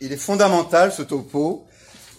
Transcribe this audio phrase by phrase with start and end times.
[0.00, 1.66] il est fondamental ce topo,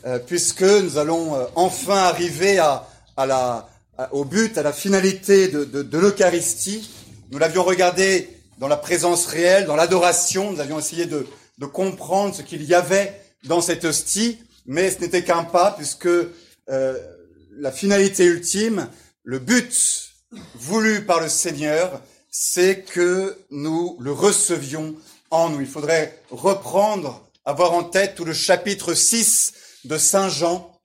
[0.05, 3.67] euh, puisque nous allons euh, enfin arriver à, la,
[4.12, 6.90] au but, à la finalité de, de, l'Eucharistie.
[7.32, 8.29] Nous l'avions regardé
[8.60, 11.28] dans la présence réelle, dans l'adoration, nous avions essayé de,
[11.58, 16.07] de comprendre ce qu'il y avait dans cette hostie, mais ce n'était qu'un pas, puisque
[16.07, 16.98] euh,
[17.57, 18.88] la finalité ultime,
[19.23, 20.14] le but
[20.55, 24.96] voulu par le Seigneur, c'est que nous le recevions
[25.32, 25.62] en nous.
[25.62, 29.54] Il faudrait reprendre, avoir en tête tout le chapitre 6
[29.86, 30.78] de Saint Jean,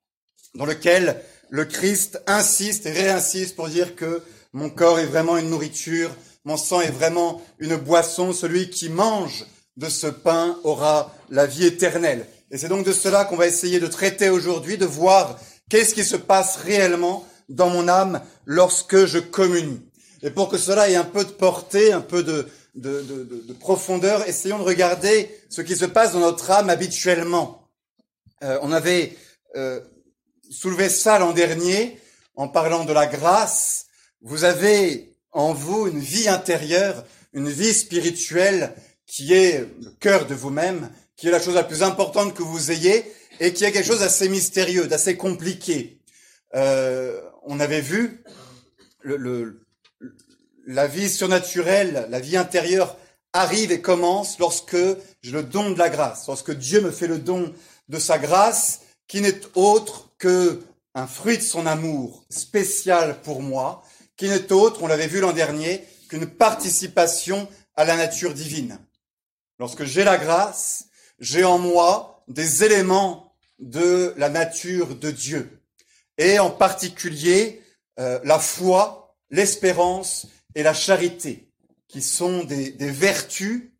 [0.54, 5.50] dans lequel le Christ insiste et réinsiste pour dire que mon corps est vraiment une
[5.50, 9.44] nourriture, mon sang est vraiment une boisson, celui qui mange
[9.76, 12.28] de ce pain aura la vie éternelle.
[12.52, 16.04] Et c'est donc de cela qu'on va essayer de traiter aujourd'hui, de voir qu'est-ce qui
[16.04, 19.80] se passe réellement dans mon âme lorsque je communie.
[20.22, 24.58] Et pour que cela ait un peu de portée, un peu de, de, profondeur, essayons
[24.58, 27.68] de regarder ce qui se passe dans notre âme habituellement.
[28.42, 29.16] Euh, on avait
[29.56, 29.80] euh,
[30.50, 31.98] soulevé ça l'an dernier
[32.34, 33.86] en parlant de la grâce.
[34.20, 38.74] Vous avez en vous une vie intérieure, une vie spirituelle
[39.06, 42.70] qui est le cœur de vous-même, qui est la chose la plus importante que vous
[42.70, 43.04] ayez
[43.40, 46.00] et qui est quelque chose d'assez mystérieux, d'assez compliqué.
[46.54, 48.24] Euh, on avait vu
[49.02, 49.61] le,
[50.66, 52.96] la vie surnaturelle, la vie intérieure
[53.32, 54.76] arrive et commence lorsque
[55.22, 57.52] j'ai le don de la grâce, lorsque Dieu me fait le don
[57.88, 60.62] de sa grâce, qui n'est autre que
[60.94, 63.82] un fruit de son amour spécial pour moi,
[64.16, 68.78] qui n'est autre, on l'avait vu l'an dernier, qu'une participation à la nature divine.
[69.58, 70.86] Lorsque j'ai la grâce,
[71.18, 75.62] j'ai en moi des éléments de la nature de Dieu,
[76.18, 77.62] et en particulier
[77.98, 81.48] euh, la foi, l'espérance et la charité,
[81.88, 83.70] qui sont des, vertus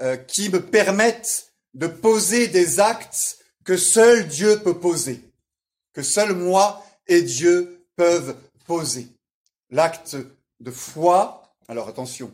[0.00, 5.20] euh, qui me permettent de poser des actes que seul Dieu peut poser,
[5.92, 9.08] que seul moi et Dieu peuvent poser.
[9.70, 10.16] L'acte
[10.60, 12.32] de foi, alors attention,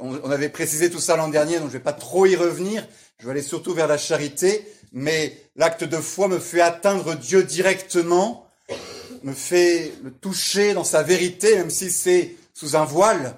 [0.00, 2.86] on, avait précisé tout ça l'an dernier, donc je ne vais pas trop y revenir.
[3.18, 7.44] Je vais aller surtout vers la charité, mais l'acte de foi me fait atteindre Dieu
[7.44, 8.46] directement,
[9.22, 13.36] me fait le toucher dans sa vérité, même si c'est sous un voile.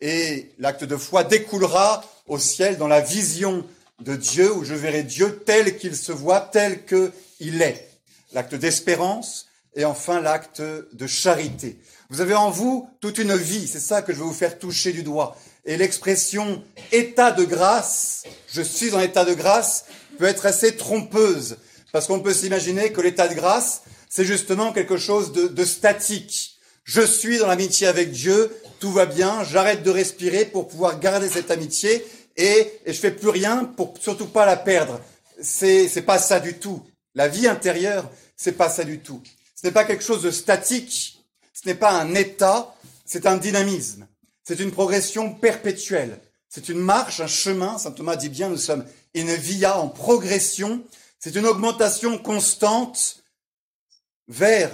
[0.00, 3.66] Et l'acte de foi découlera au ciel dans la vision
[4.00, 7.90] de Dieu, où je verrai Dieu tel qu'il se voit, tel qu'il est.
[8.32, 11.78] L'acte d'espérance et enfin l'acte de charité.
[12.08, 14.92] Vous avez en vous toute une vie, c'est ça que je vais vous faire toucher
[14.92, 15.36] du doigt.
[15.64, 19.84] Et l'expression état de grâce, je suis en état de grâce,
[20.18, 21.56] peut être assez trompeuse,
[21.92, 26.56] parce qu'on peut s'imaginer que l'état de grâce, c'est justement quelque chose de, de statique.
[26.84, 31.28] Je suis dans l'amitié avec Dieu, tout va bien, j'arrête de respirer pour pouvoir garder
[31.28, 32.04] cette amitié
[32.36, 35.00] et, et je fais plus rien pour surtout pas la perdre.
[35.40, 36.82] C'est, c'est pas ça du tout.
[37.14, 39.22] La vie intérieure, c'est pas ça du tout.
[39.54, 41.22] Ce n'est pas quelque chose de statique.
[41.52, 42.74] Ce n'est pas un état.
[43.04, 44.06] C'est un dynamisme.
[44.44, 46.18] C'est une progression perpétuelle.
[46.48, 47.76] C'est une marche, un chemin.
[47.78, 50.82] Saint Thomas dit bien, nous sommes une via en progression.
[51.18, 53.22] C'est une augmentation constante
[54.28, 54.70] vers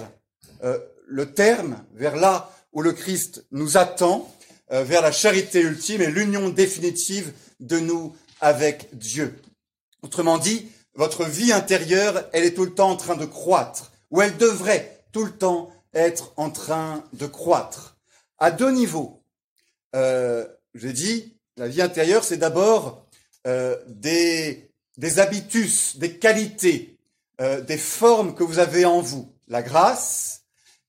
[0.63, 4.31] euh, le terme, vers là où le Christ nous attend,
[4.71, 9.41] euh, vers la charité ultime et l'union définitive de nous avec Dieu.
[10.03, 14.21] Autrement dit, votre vie intérieure, elle est tout le temps en train de croître, ou
[14.21, 17.97] elle devrait tout le temps être en train de croître.
[18.37, 19.23] À deux niveaux.
[19.95, 20.45] Euh,
[20.75, 23.07] J'ai dit, la vie intérieure, c'est d'abord
[23.47, 24.69] euh, des,
[25.17, 26.95] habitus, des qualités,
[27.41, 29.33] euh, des formes que vous avez en vous.
[29.47, 30.43] La grâce,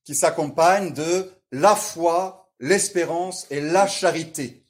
[0.05, 4.65] qui s'accompagne de la foi, l'espérance et la charité.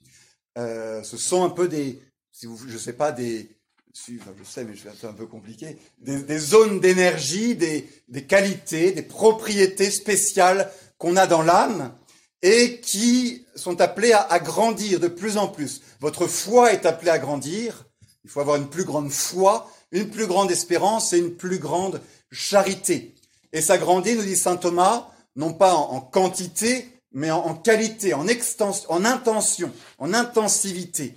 [0.57, 2.01] Euh, ce sont un peu des,
[2.33, 3.49] si vous, je sais pas, des,
[3.95, 9.03] je sais, mais vais un peu compliqué, des, des zones d'énergie, des, des qualités, des
[9.03, 11.97] propriétés spéciales qu'on a dans l'âme
[12.43, 15.83] et qui sont appelées à, à grandir de plus en plus.
[16.01, 17.87] Votre foi est appelée à grandir.
[18.25, 22.01] Il faut avoir une plus grande foi, une plus grande espérance et une plus grande
[22.31, 23.15] charité.
[23.53, 28.27] Et ça grandit, nous dit saint Thomas, non pas en, quantité, mais en, qualité, en
[28.27, 31.15] extension, en intention, en intensivité.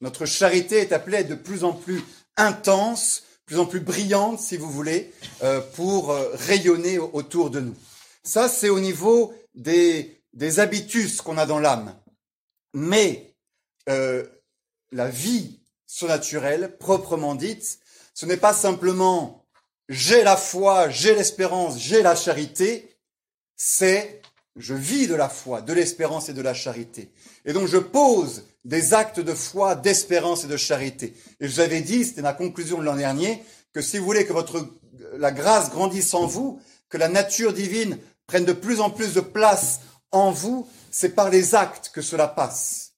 [0.00, 2.02] Notre charité est appelée à être de plus en plus
[2.36, 5.12] intense, plus en plus brillante, si vous voulez,
[5.44, 7.76] euh, pour euh, rayonner autour de nous.
[8.24, 11.94] Ça, c'est au niveau des, des habitus qu'on a dans l'âme.
[12.74, 13.32] Mais
[13.88, 14.24] euh,
[14.90, 17.78] la vie surnaturelle, proprement dite,
[18.12, 19.46] ce n'est pas simplement
[19.88, 22.91] j'ai la foi, j'ai l'espérance, j'ai la charité,
[23.64, 24.20] c'est
[24.56, 27.10] Je vis de la foi, de l'espérance et de la charité.
[27.44, 31.14] Et donc je pose des actes de foi, d'espérance et de charité.
[31.40, 33.42] Et je vous avais dit, c'était ma conclusion de l'an dernier,
[33.72, 34.68] que si vous voulez que votre,
[35.16, 36.60] la grâce grandisse en vous,
[36.90, 39.80] que la nature divine prenne de plus en plus de place
[40.10, 42.94] en vous, c'est par les actes que cela passe.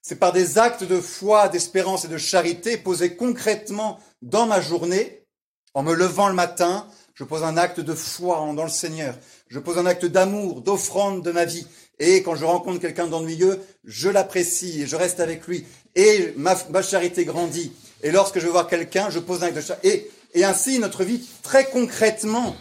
[0.00, 5.26] C'est par des actes de foi, d'espérance et de charité posés concrètement dans ma journée,
[5.74, 9.14] en me levant le matin, je pose un acte de foi dans le Seigneur.
[9.48, 11.66] Je pose un acte d'amour, d'offrande de ma vie.
[12.00, 15.64] Et quand je rencontre quelqu'un d'ennuyeux, je l'apprécie et je reste avec lui.
[15.94, 17.72] Et ma, charité grandit.
[18.02, 20.10] Et lorsque je veux voir quelqu'un, je pose un acte de charité.
[20.34, 22.56] Et, et ainsi, notre vie, très concrètement,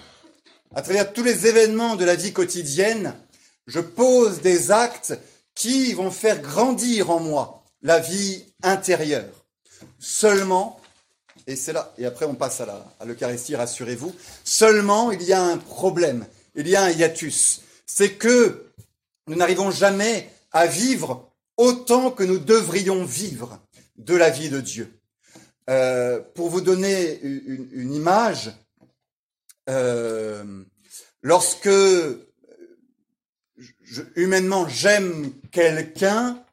[0.75, 3.15] à travers tous les événements de la vie quotidienne,
[3.65, 5.17] je pose des actes
[5.55, 9.45] qui vont faire grandir en moi la vie intérieure.
[9.97, 10.79] Seulement,
[11.47, 14.13] et c'est là, et après on passe à l'Eucharistie, rassurez-vous,
[14.43, 16.25] seulement il y a un problème,
[16.55, 17.61] il y a un hiatus.
[17.85, 18.65] C'est que
[19.27, 23.59] nous n'arrivons jamais à vivre autant que nous devrions vivre
[23.97, 24.91] de la vie de Dieu.
[25.69, 28.51] Euh, pour vous donner une, image,
[29.69, 30.63] euh,
[31.21, 31.69] lorsque
[34.15, 36.43] humainement j'aime quelqu'un,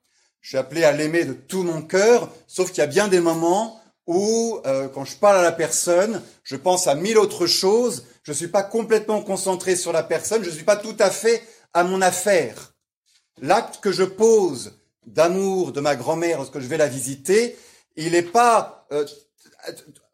[0.41, 3.21] je suis appelé à l'aimer de tout mon cœur, sauf qu'il y a bien des
[3.21, 8.05] moments où, euh, quand je parle à la personne, je pense à mille autres choses,
[8.23, 11.11] je ne suis pas complètement concentré sur la personne, je ne suis pas tout à
[11.11, 11.43] fait
[11.75, 12.75] à mon affaire.
[13.41, 14.73] L'acte que je pose
[15.07, 17.57] d'amour de ma grand-mère lorsque je vais la visiter,
[17.97, 19.07] il n'est pas euh,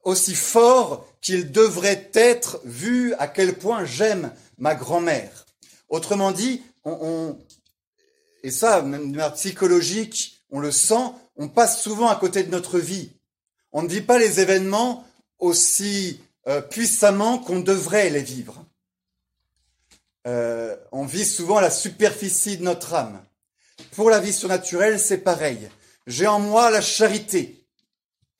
[0.04, 5.46] aussi fort qu'il devrait être vu à quel point j'aime ma grand-mère.
[5.88, 7.36] Autrement dit, on,
[8.42, 12.50] et ça, même de manière psychologique, on le sent, on passe souvent à côté de
[12.50, 13.15] notre vie.
[13.76, 15.05] On ne vit pas les événements
[15.38, 16.19] aussi
[16.49, 18.64] euh, puissamment qu'on devrait les vivre.
[20.26, 23.23] Euh, on vit souvent la superficie de notre âme.
[23.90, 25.69] Pour la vie surnaturelle, c'est pareil.
[26.06, 27.67] J'ai en moi la charité,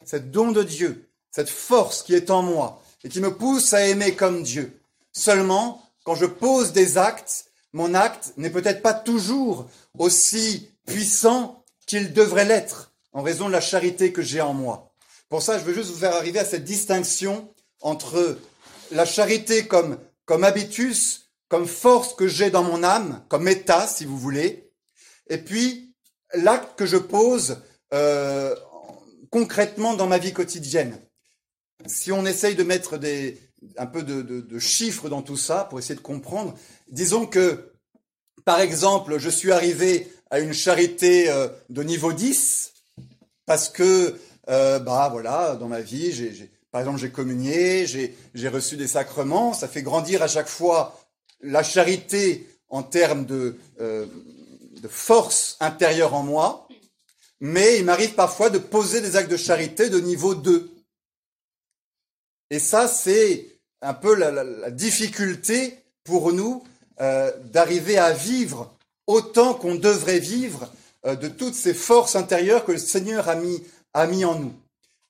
[0.06, 3.87] cette don de Dieu, cette force qui est en moi et qui me pousse à
[3.87, 4.81] aimer comme Dieu.
[5.12, 9.69] Seulement, quand je pose des actes, mon acte n'est peut-être pas toujours
[9.99, 14.94] aussi puissant qu'il devrait l'être en raison de la charité que j'ai en moi.
[15.28, 18.38] Pour ça, je veux juste vous faire arriver à cette distinction entre
[18.90, 24.05] la charité comme, comme habitus, comme force que j'ai dans mon âme, comme état, si
[24.05, 24.70] vous voulez,
[25.28, 25.94] et puis
[26.34, 27.58] l'acte que je pose
[27.93, 28.55] euh,
[29.31, 30.99] concrètement dans ma vie quotidienne.
[31.87, 32.99] Si on essaye de mettre
[33.76, 36.55] un peu de, de, chiffres dans tout ça pour essayer de comprendre.
[36.88, 37.72] Disons que,
[38.44, 42.72] par exemple, je suis arrivé à une charité euh, de niveau 10
[43.44, 48.76] parce que, euh, bah voilà, dans ma vie, j'ai, par exemple, j'ai communié, j'ai reçu
[48.76, 51.00] des sacrements, ça fait grandir à chaque fois
[51.40, 54.06] la charité en termes de, euh,
[54.81, 56.69] de force intérieure en moi,
[57.40, 60.70] mais il m'arrive parfois de poser des actes de charité de niveau 2.
[62.50, 63.46] Et ça, c'est
[63.82, 66.62] un peu la, difficulté pour nous
[67.00, 68.72] euh, d'arriver à vivre
[69.08, 70.72] autant qu'on devrait vivre
[71.04, 73.62] de toutes ces forces intérieures que le Seigneur a mis,
[73.96, 74.52] a mis en nous.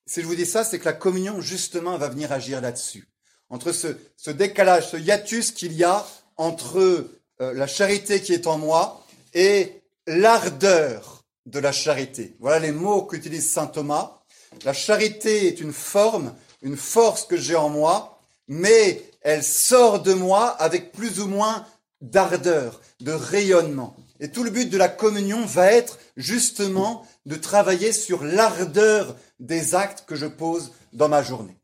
[0.06, 3.08] Si je vous dis ça, c'est que la communion, justement, va venir agir là-dessus.
[3.50, 6.06] Entre ce, décalage, ce hiatus qu'il y a
[6.36, 9.04] entre euh, la charité qui est en moi
[9.34, 12.36] et l'ardeur de la charité.
[12.38, 14.20] Voilà les mots qu'utilise saint Thomas.
[14.64, 20.14] La charité est une forme, une force que j'ai en moi, mais elle sort de
[20.14, 21.66] moi avec plus ou moins
[22.00, 23.96] d'ardeur, de rayonnement.
[24.20, 29.74] Et tout le but de la communion va être justement de travailler sur l'ardeur des
[29.74, 31.56] actes que je pose dans ma journée.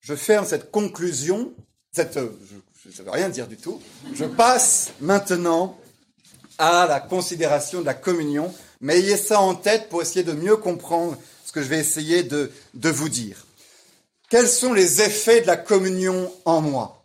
[0.00, 1.52] Je ferme cette conclusion,
[1.92, 3.80] cette, je ne veux rien dire du tout.
[4.14, 5.78] Je passe maintenant
[6.58, 10.56] à la considération de la communion, mais ayez ça en tête pour essayer de mieux
[10.56, 13.46] comprendre ce que je vais essayer de, de vous dire.
[14.30, 17.02] Quels sont les effets de la communion en moi?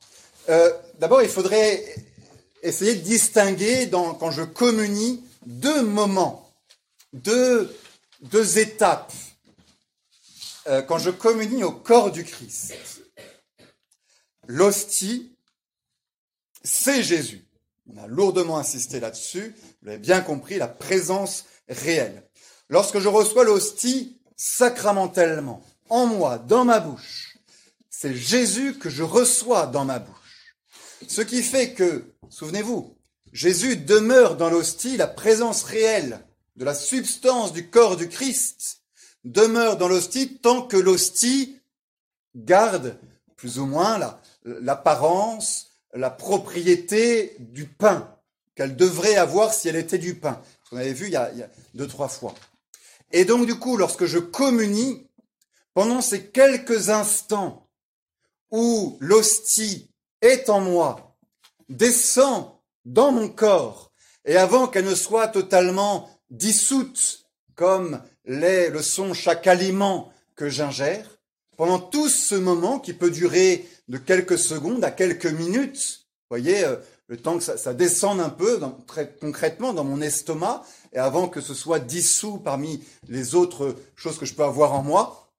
[0.49, 1.83] Euh, D'abord, il faudrait
[2.63, 6.49] essayer de distinguer quand je communie deux moments,
[7.13, 7.71] deux,
[8.57, 9.13] étapes.
[10.67, 12.73] Euh, quand je communie au corps du Christ,
[14.47, 15.37] l'hostie,
[16.63, 17.47] c'est Jésus.
[17.89, 19.55] On a lourdement insisté là-dessus.
[19.81, 22.23] Vous l'avez bien compris, la présence réelle.
[22.69, 27.37] Lorsque je reçois l'hostie sacramentellement, en moi, dans ma bouche.
[27.89, 30.55] C'est Jésus que je reçois dans ma bouche.
[31.07, 32.95] Ce qui fait que, souvenez-vous,
[33.31, 36.26] Jésus demeure dans l'hostie, la présence réelle
[36.57, 38.81] de la substance du corps du Christ
[39.23, 41.59] demeure dans l'hostie tant que l'hostie
[42.35, 42.99] garde
[43.35, 48.13] plus ou moins l'apparence, la propriété du pain.
[48.55, 50.41] qu'elle devrait avoir si elle était du pain.
[50.71, 52.33] On avait vu il y, a, il y a deux, trois fois.
[53.11, 55.07] Et donc, du coup, lorsque je communie,
[55.75, 57.69] pendant ces quelques instants
[58.49, 61.15] où l'hostie est en moi,
[61.69, 62.51] descend
[62.83, 63.91] dans mon corps,
[64.25, 71.17] et avant qu'elle ne soit totalement dissoute, comme l'est le son chaque aliment que j'ingère,
[71.55, 76.75] pendant tout ce moment qui peut durer de quelques secondes à quelques minutes, voyez, euh,
[77.07, 81.29] le temps que ça, ça descende un peu, très concrètement, dans mon estomac, et avant
[81.29, 85.31] que ce soit dissous parmi les autres choses que je peux avoir en moi,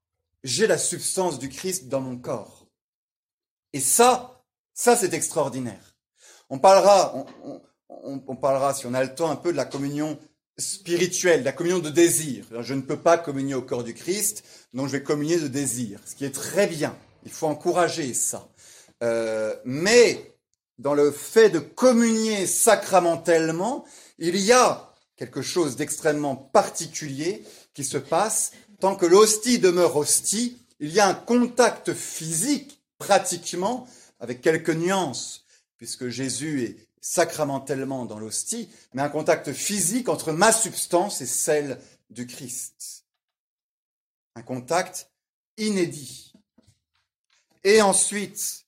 [0.45, 2.67] j'ai la substance du Christ dans mon corps.
[3.73, 5.97] Et ça, ça c'est extraordinaire.
[6.49, 7.15] On parlera,
[7.89, 10.19] on, parlera, si on a le temps, un peu de la communion
[10.59, 12.45] spirituelle, la communion de désir.
[12.61, 16.01] Je ne peux pas communier au corps du Christ, donc je vais communier de désir,
[16.05, 16.97] ce qui est très bien.
[17.25, 18.49] Il faut encourager ça.
[19.03, 20.35] Euh, mais
[20.79, 23.85] dans le fait de communier sacramentellement,
[24.19, 27.43] il y a quelque chose d'extrêmement particulier
[27.75, 28.53] qui se passe.
[28.81, 33.87] Tant que l'hostie demeure hostie, il y a un contact physique pratiquement
[34.21, 35.45] avec quelques nuances,
[35.77, 41.81] puisque Jésus est sacramentellement dans l'hostie, mais un contact physique entre ma substance et celle
[42.11, 43.05] du Christ.
[44.35, 45.11] Un contact
[45.57, 46.33] inédit.
[47.65, 48.67] Et ensuite,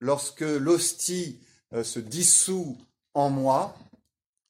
[0.00, 1.40] lorsque l'hostie
[1.72, 2.78] euh, se dissout
[3.14, 3.76] en moi,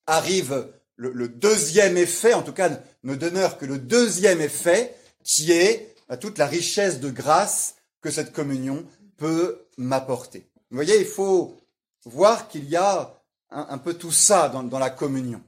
[0.07, 5.95] arrive le, deuxième effet, en tout cas ne demeure que le deuxième effet, qui est
[6.09, 10.47] à toute la richesse de grâce que cette communion peut m'apporter.
[10.71, 11.57] Vous voyez, il faut
[12.04, 13.14] voir qu'il y a
[13.50, 15.42] un, peu tout ça dans, la communion.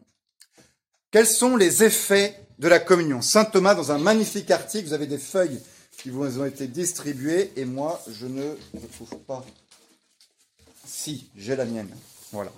[1.11, 3.23] Quels sont les effets de la communion?
[3.23, 5.61] Saint Thomas, dans un magnifique article, vous avez des feuilles
[5.99, 8.55] qui vous ont été distribuées, et moi, je ne
[8.97, 9.45] trouve pas
[10.87, 11.91] si, j'ai la mienne.
[12.33, 12.53] Voilà.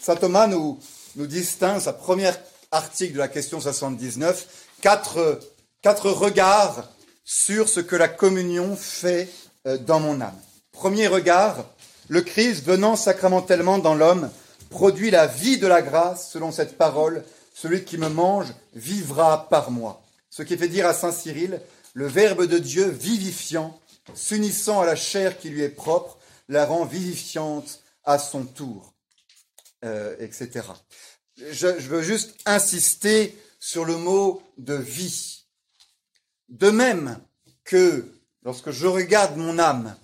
[0.00, 0.78] Saint Thomas nous,
[1.16, 2.38] nous distingue, sa première
[2.70, 4.46] article de la question 79,
[4.80, 5.40] quatre,
[5.80, 6.88] quatre regards
[7.24, 9.28] sur ce que la communion fait
[9.66, 10.38] euh, dans mon âme.
[10.72, 11.64] Premier regard,
[12.08, 14.30] le Christ venant sacramentellement dans l'homme
[14.70, 19.70] produit la vie de la grâce selon cette parole, celui qui me mange vivra par
[19.70, 20.02] moi.
[20.30, 21.60] Ce qui fait dire à Saint Cyril,
[21.94, 23.78] le Verbe de Dieu vivifiant,
[24.14, 26.18] s'unissant à la chair qui lui est propre,
[26.48, 28.94] la rend vivifiante à son tour,
[29.84, 30.66] euh, etc.
[31.36, 35.44] Je, je veux juste insister sur le mot de vie.
[36.48, 37.20] De même
[37.64, 38.10] que
[38.42, 39.96] lorsque je regarde mon âme,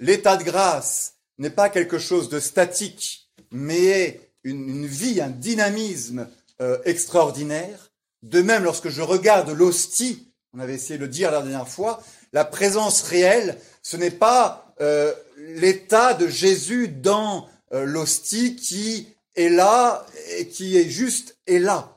[0.00, 6.28] l'état de grâce n'est pas quelque chose de statique, mais une, une vie, un dynamisme
[6.60, 7.90] euh, extraordinaire.
[8.22, 12.02] De même, lorsque je regarde l'hostie, on avait essayé de le dire la dernière fois,
[12.32, 19.48] la présence réelle, ce n'est pas euh, l'état de Jésus dans euh, l'hostie qui est
[19.48, 20.06] là
[20.38, 21.96] et qui est juste est là.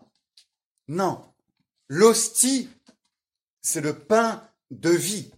[0.88, 1.22] Non.
[1.88, 2.70] L'hostie,
[3.62, 5.32] c'est le pain de vie.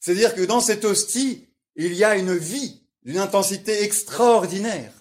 [0.00, 4.92] C'est-à-dire que dans cette hostie, il y a une vie d'une intensité extraordinaire.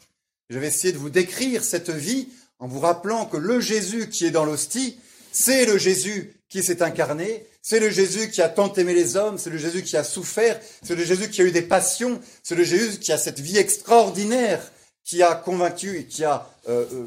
[0.49, 2.29] Je vais essayer de vous décrire cette vie
[2.59, 4.97] en vous rappelant que le Jésus qui est dans l'hostie,
[5.31, 9.37] c'est le Jésus qui s'est incarné, c'est le Jésus qui a tant aimé les hommes,
[9.37, 12.55] c'est le Jésus qui a souffert, c'est le Jésus qui a eu des passions, c'est
[12.55, 14.71] le Jésus qui a cette vie extraordinaire,
[15.03, 17.05] qui a convaincu et qui a euh, euh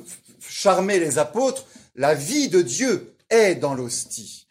[0.49, 1.67] charmé les apôtres.
[1.95, 4.47] La vie de Dieu est dans l'hostie.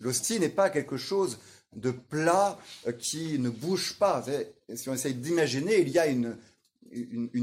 [0.00, 1.38] L'hostie n'est pas quelque chose
[1.76, 4.24] de plat euh, qui ne bouge pas.
[4.74, 6.36] Si on essaye d'imaginer, il y a une,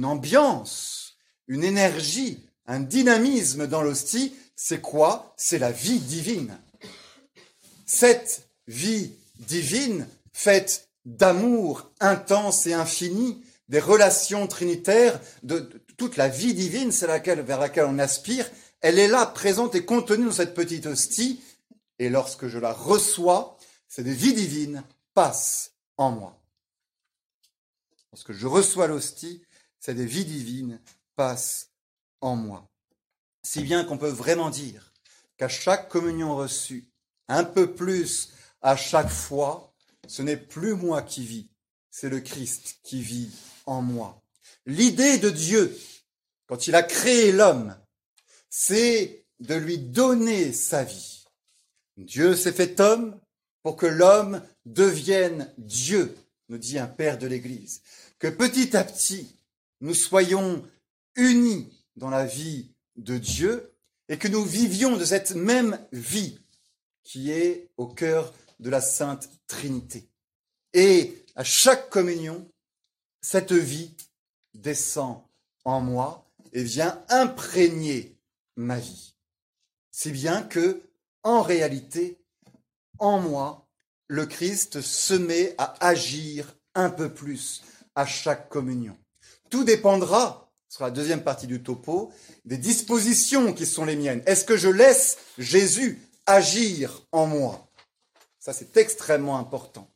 [0.03, 1.15] ambiance,
[1.47, 4.33] une énergie, un dynamisme dans l'hostie.
[4.55, 5.33] C'est quoi?
[5.37, 6.57] C'est la vie divine
[7.91, 16.29] cette vie divine, faite d'amour intense et infini, des relations trinitaires, de, de toute la
[16.29, 20.31] vie divine, c'est laquelle, vers laquelle on aspire, elle est là, présente et contenue dans
[20.31, 21.41] cette petite hostie,
[21.99, 23.57] et lorsque je la reçois,
[23.91, 26.41] cette vie divine passe en moi.
[28.13, 29.43] Lorsque je reçois l'hostie,
[29.81, 30.79] cette vie divine
[31.17, 31.71] passe
[32.21, 32.71] en moi.
[33.43, 34.93] Si bien qu'on peut vraiment dire
[35.35, 36.87] qu'à chaque communion reçue,
[37.27, 38.31] un peu plus
[38.61, 39.73] à chaque fois,
[40.07, 41.49] ce n'est plus moi qui vis,
[41.89, 43.29] c'est le Christ qui vit
[43.65, 44.23] en moi.
[44.65, 45.77] L'idée de Dieu,
[46.47, 47.77] quand il a créé l'homme,
[48.49, 51.25] c'est de lui donner sa vie.
[51.97, 53.19] Dieu s'est fait homme
[53.63, 56.15] pour que l'homme devienne Dieu,
[56.49, 57.81] nous dit un père de l'Église.
[58.19, 59.35] Que petit à petit,
[59.79, 60.63] nous soyons
[61.15, 63.73] unis dans la vie de Dieu
[64.09, 66.39] et que nous vivions de cette même vie
[67.03, 70.07] qui est au cœur de la Sainte Trinité.
[70.73, 72.49] Et à chaque communion,
[73.21, 73.95] cette vie
[74.53, 75.21] descend
[75.65, 78.15] en moi et vient imprégner
[78.55, 79.15] ma vie.
[79.91, 80.81] Si bien que,
[81.23, 82.20] en réalité,
[83.01, 83.67] en moi,
[84.07, 87.63] le Christ se met à agir un peu plus
[87.95, 88.97] à chaque communion.
[89.49, 92.13] Tout dépendra, ce la deuxième partie du topo,
[92.45, 94.23] des dispositions qui sont les miennes.
[94.25, 97.67] Est-ce que je laisse Jésus agir en moi?
[98.39, 99.89] Ça, c'est extrêmement important.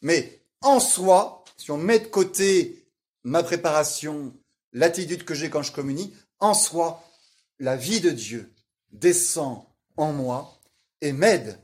[0.00, 2.86] Mais en soi, si on met de côté
[3.24, 4.32] ma préparation,
[4.72, 7.04] l'attitude que j'ai quand je communie, en soi,
[7.58, 8.52] la vie de Dieu
[8.90, 9.64] descend
[9.96, 10.60] en moi
[11.00, 11.58] et m'aide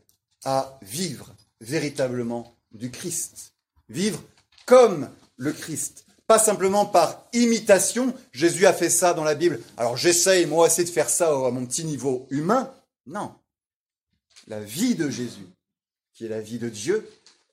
[0.48, 3.52] à vivre véritablement du Christ.
[3.90, 4.22] Vivre
[4.64, 6.06] comme le Christ.
[6.26, 10.84] Pas simplement par imitation, Jésus a fait ça dans la Bible, alors j'essaye moi aussi
[10.84, 12.72] de faire ça à mon petit niveau humain.
[13.04, 13.34] Non.
[14.46, 15.46] La vie de Jésus,
[16.14, 17.06] qui est la vie de Dieu,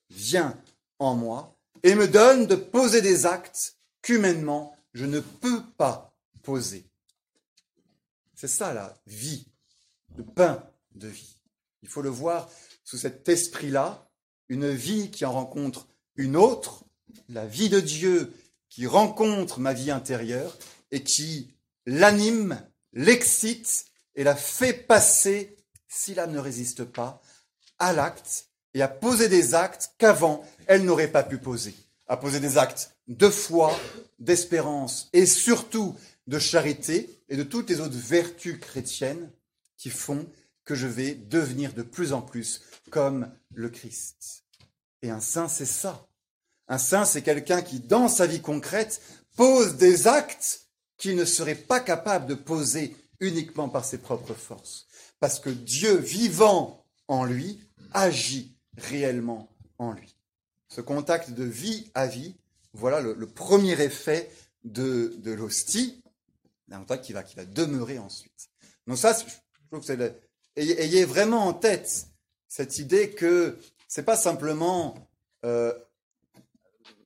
[0.09, 0.57] vient
[0.97, 6.85] en moi et me donne de poser des actes qu'humainement je ne peux pas poser.
[8.35, 9.45] C'est ça la vie,
[10.15, 11.35] le pain de vie.
[11.81, 12.49] Il faut le voir
[12.85, 14.09] sous cet esprit-là,
[14.47, 16.85] une vie qui en rencontre une autre,
[17.27, 18.33] la vie de Dieu
[18.69, 20.57] qui rencontre ma vie intérieure
[20.91, 21.53] et qui
[21.85, 22.61] l'anime,
[22.93, 27.21] l'excite et la fait passer, si elle ne résiste pas,
[27.79, 31.75] à l'acte et à poser des actes qu'avant elle n'aurait pas pu poser.
[32.07, 33.77] À poser des actes de foi,
[34.19, 35.95] d'espérance et surtout
[36.27, 39.31] de charité et de toutes les autres vertus chrétiennes
[39.77, 40.25] qui font
[40.65, 44.43] que je vais devenir de plus en plus comme le Christ.
[45.01, 46.07] Et un saint, c'est ça.
[46.67, 49.01] Un saint, c'est quelqu'un qui, dans sa vie concrète,
[49.35, 50.67] pose des actes
[50.97, 54.87] qu'il ne serait pas capable de poser uniquement par ses propres forces.
[55.19, 57.59] Parce que Dieu, vivant en lui,
[57.93, 60.15] agit réellement en lui.
[60.67, 62.35] Ce contact de vie à vie,
[62.73, 64.29] voilà le, premier effet
[64.63, 66.03] de, de l'hostie,
[66.71, 68.49] un contact qui va, qui va demeurer ensuite.
[68.87, 70.24] Donc ça, je trouve que c'est
[70.55, 72.07] ayez, vraiment en tête
[72.47, 73.57] cette idée que
[73.87, 75.09] c'est pas simplement
[75.43, 75.73] euh,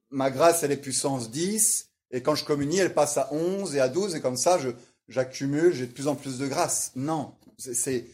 [0.10, 3.80] ma grâce elle est puissance 10 et quand je communie elle passe à 11 et
[3.80, 4.60] à 12 et comme ça
[5.08, 6.91] j'accumule, j'ai de plus en plus de grâce.
[6.95, 8.08] Non, c'est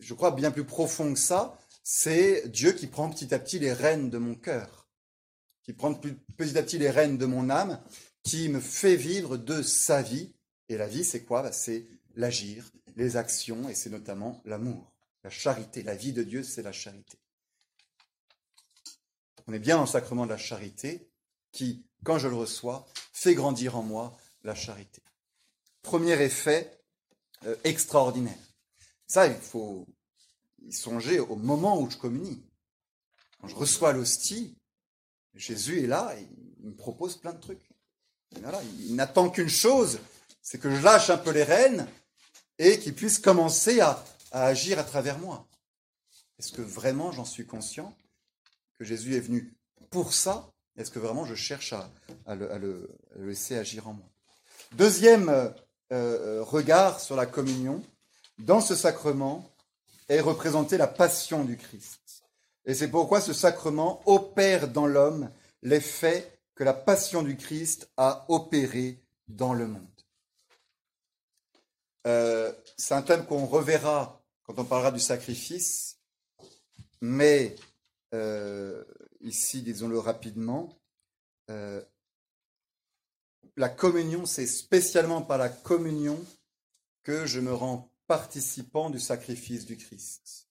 [0.00, 3.72] je crois bien plus profond que ça, c'est Dieu qui prend petit à petit les
[3.72, 4.88] rênes de mon cœur,
[5.62, 7.80] qui prend petit à petit les rênes de mon âme,
[8.22, 10.32] qui me fait vivre de sa vie.
[10.68, 11.42] Et la vie, c'est quoi?
[11.42, 15.82] Bah, C'est l'agir, les actions, et c'est notamment l'amour, la charité.
[15.82, 17.18] La vie de Dieu, c'est la charité.
[19.46, 21.10] On est bien dans le sacrement de la charité
[21.52, 25.02] qui, quand je le reçois, fait grandir en moi la charité.
[25.82, 26.80] Premier effet
[27.44, 28.38] euh, extraordinaire.
[29.06, 29.86] Ça, il faut
[30.62, 32.42] y songer au moment où je communie.
[33.40, 34.56] Quand je reçois l'hostie,
[35.34, 36.26] Jésus est là et
[36.60, 37.68] il me propose plein de trucs.
[38.32, 39.98] il n'attend qu'une chose,
[40.40, 41.86] c'est que je lâche un peu les rênes
[42.58, 45.46] et qu'il puisse commencer à, agir à travers moi.
[46.38, 47.94] Est-ce que vraiment j'en suis conscient
[48.78, 49.54] que Jésus est venu
[49.90, 50.50] pour ça?
[50.76, 54.08] Est-ce que vraiment je cherche à, le, laisser agir en moi?
[54.72, 55.48] Deuxième euh,
[55.92, 57.80] euh, regard sur la communion,
[58.38, 59.48] dans ce sacrement
[60.08, 62.24] est représentée la passion du Christ.
[62.66, 65.30] Et c'est pourquoi ce sacrement opère dans l'homme
[65.62, 69.93] l'effet que la passion du Christ a opéré dans le monde.
[72.06, 75.98] Euh, c'est un thème qu'on reverra quand on parlera du sacrifice,
[77.00, 77.56] mais
[78.12, 78.84] euh,
[79.20, 80.78] ici, disons-le rapidement,
[81.50, 81.82] euh,
[83.56, 86.22] la communion, c'est spécialement par la communion
[87.02, 90.48] que je me rends participant du sacrifice du Christ.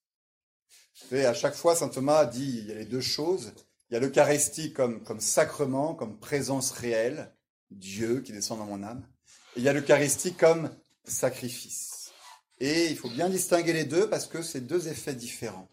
[1.12, 3.54] Et à chaque fois, saint Thomas dit il y a les deux choses.
[3.90, 7.32] Il y a l'Eucharistie comme, comme sacrement, comme présence réelle,
[7.70, 9.08] Dieu qui descend dans mon âme.
[9.56, 10.70] Et il y a l'Eucharistie comme
[11.06, 12.12] sacrifice.
[12.60, 15.70] Et il faut bien distinguer les deux parce que c'est deux effets différents.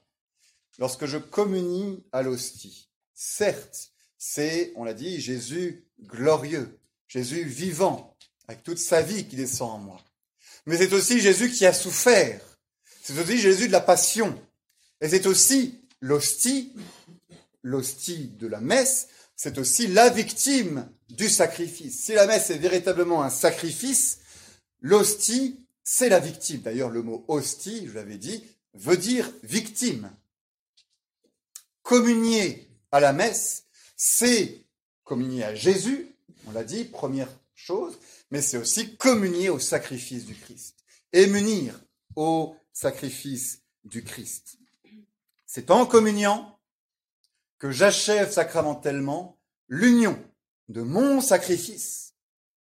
[0.79, 8.17] Lorsque je communie à l'hostie, certes, c'est, on l'a dit, Jésus glorieux, Jésus vivant,
[8.49, 10.01] avec toute sa vie qui descend en moi.
[10.67, 12.41] Mais c'est aussi Jésus qui a souffert.
[13.03, 14.39] C'est aussi Jésus de la passion.
[15.01, 16.73] Et c'est aussi l'hostie,
[17.63, 22.05] l'hostie de la messe, c'est aussi la victime du sacrifice.
[22.05, 24.20] Si la messe est véritablement un sacrifice,
[24.81, 26.61] L'hostie, c'est la victime.
[26.61, 30.11] D'ailleurs, le mot hostie, je l'avais dit, veut dire victime.
[31.83, 33.65] Communier à la messe,
[33.97, 34.65] c'est
[35.05, 36.15] communier à Jésus,
[36.47, 37.99] on l'a dit, première chose,
[38.31, 40.77] mais c'est aussi communier au sacrifice du Christ
[41.13, 41.79] et munir
[42.17, 44.57] au sacrifice du Christ.
[45.47, 46.59] C'est en communiant
[47.59, 49.39] que j'achève sacramentellement
[49.69, 50.19] l'union
[50.69, 52.15] de mon sacrifice,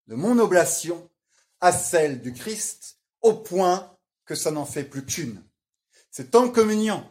[0.08, 1.09] de mon oblation
[1.60, 3.90] à celle du Christ, au point
[4.24, 5.42] que ça n'en fait plus qu'une.
[6.10, 7.04] C'est en communion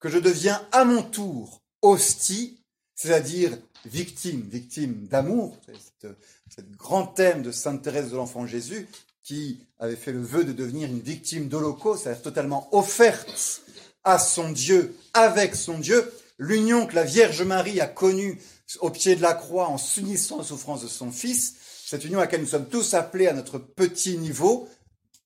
[0.00, 2.62] que je deviens à mon tour hostie,
[2.94, 6.08] c'est-à-dire victime, victime d'amour, c'est
[6.54, 8.88] ce grand thème de Sainte Thérèse de l'Enfant Jésus,
[9.22, 13.62] qui avait fait le vœu de devenir une victime d'Holocauste, c'est-à-dire totalement offerte
[14.04, 18.40] à son Dieu, avec son Dieu, l'union que la Vierge Marie a connue
[18.80, 21.56] au pied de la croix en s'unissant aux souffrances de son Fils,
[21.88, 24.68] cette union à laquelle nous sommes tous appelés à notre petit niveau,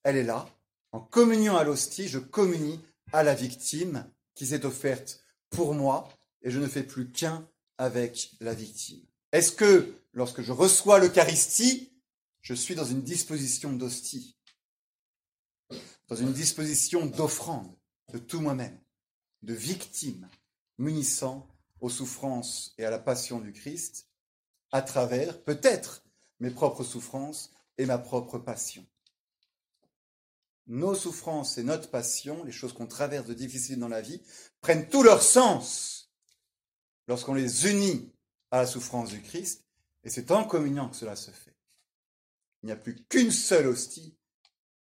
[0.05, 0.48] elle est là.
[0.92, 2.79] En communion à l'hostie, je communie
[3.12, 6.09] à la victime qui s'est offerte pour moi
[6.40, 7.44] et je ne fais plus qu'un
[7.79, 9.05] avec la victime.
[9.33, 11.90] Est-ce que lorsque je reçois l'Eucharistie,
[12.42, 14.37] je suis dans une disposition d'hostie,
[16.07, 17.75] dans une disposition d'offrande
[18.12, 18.79] de tout moi-même,
[19.42, 20.29] de victime,
[20.79, 21.48] munissant
[21.81, 24.07] aux souffrances et à la passion du Christ,
[24.70, 26.05] à travers peut-être
[26.43, 28.85] mes propres souffrances et ma propre passion.
[30.67, 34.21] Nos souffrances et notre passion, les choses qu'on traverse de difficiles dans la vie,
[34.61, 36.13] prennent tout leur sens
[37.07, 38.13] lorsqu'on les unit
[38.51, 39.65] à la souffrance du Christ,
[40.03, 41.55] et c'est en communion que cela se fait.
[42.63, 44.17] Il n'y a plus qu'une seule hostie,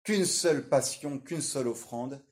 [0.02, 2.22] qu'une seule passion, qu'une seule offrande,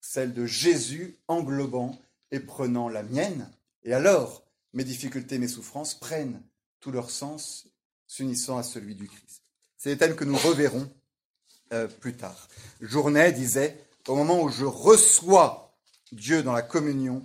[0.00, 6.42] celle de Jésus englobant et prenant la mienne, et alors mes difficultés, mes souffrances prennent
[6.80, 7.71] tout leur sens,
[8.12, 9.42] s'unissant à celui du Christ.
[9.78, 10.86] C'est des thèmes que nous reverrons
[11.72, 12.48] euh, plus tard.
[12.82, 15.74] Journet disait, au moment où je reçois
[16.12, 17.24] Dieu dans la communion,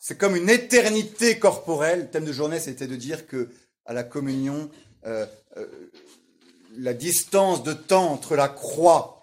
[0.00, 2.00] c'est comme une éternité corporelle.
[2.00, 3.50] Le thème de journée, c'était de dire que
[3.84, 4.68] à la communion,
[5.06, 5.66] euh, euh,
[6.76, 9.22] la distance de temps entre la croix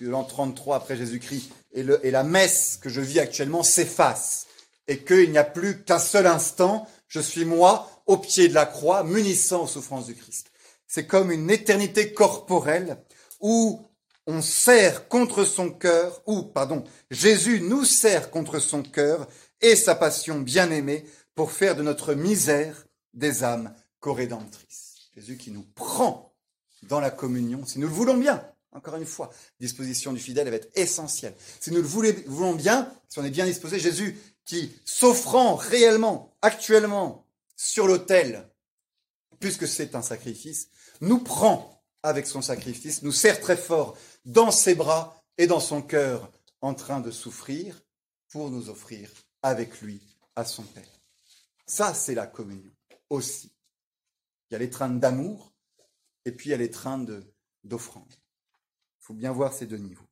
[0.00, 4.46] de l'an 33 après Jésus-Christ et la messe que je vis actuellement s'efface
[4.86, 8.66] et qu'il n'y a plus qu'un seul instant, je suis moi au pied de la
[8.66, 10.50] croix, munissant aux souffrances du Christ.
[10.86, 12.96] C'est comme une éternité corporelle
[13.40, 13.80] où
[14.26, 19.26] on sert contre son cœur, ou, pardon, Jésus nous sert contre son cœur
[19.60, 25.10] et sa passion bien-aimée pour faire de notre misère des âmes co-rédemptrices.
[25.14, 26.32] Jésus qui nous prend
[26.82, 30.56] dans la communion, si nous le voulons bien, encore une fois, disposition du fidèle va
[30.56, 31.34] être essentielle.
[31.60, 31.88] Si nous le
[32.26, 37.25] voulons bien, si on est bien disposé, Jésus qui, s'offrant réellement, actuellement,
[37.56, 38.48] sur l'autel,
[39.40, 40.68] puisque c'est un sacrifice,
[41.00, 45.82] nous prend avec son sacrifice, nous serre très fort dans ses bras et dans son
[45.82, 47.82] cœur, en train de souffrir,
[48.28, 49.10] pour nous offrir
[49.42, 50.00] avec lui
[50.34, 51.00] à son Père.
[51.66, 52.72] Ça, c'est la communion
[53.10, 53.52] aussi.
[54.50, 55.52] Il y a l'étreinte d'amour
[56.24, 57.10] et puis il y a l'étreinte
[57.64, 58.12] d'offrande.
[58.12, 60.08] Il faut bien voir ces deux niveaux.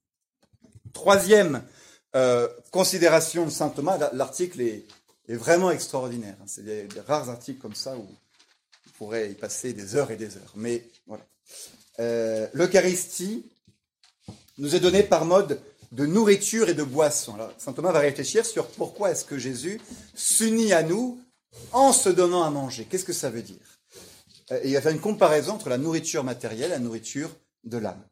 [0.92, 1.66] Troisième
[2.14, 4.86] euh, considération de saint Thomas, l'article est,
[5.28, 6.36] vraiment extraordinaire.
[6.40, 6.46] Hein.
[6.46, 10.36] C'est des, rares articles comme ça où on pourrait y passer des heures et des
[10.36, 10.52] heures.
[10.56, 11.26] Mais voilà.
[12.00, 13.46] Euh, L'Eucharistie
[14.58, 15.60] nous est donnée par mode
[15.92, 17.34] de nourriture et de boisson.
[17.34, 19.80] Alors, saint Thomas va réfléchir sur pourquoi est-ce que Jésus
[20.14, 21.20] s'unit à nous
[21.72, 22.84] en se donnant à manger.
[22.84, 23.80] Qu'est-ce que ça veut dire?
[24.50, 27.30] Euh, et Il va faire une comparaison entre la nourriture matérielle et la nourriture
[27.64, 28.02] de l'âme.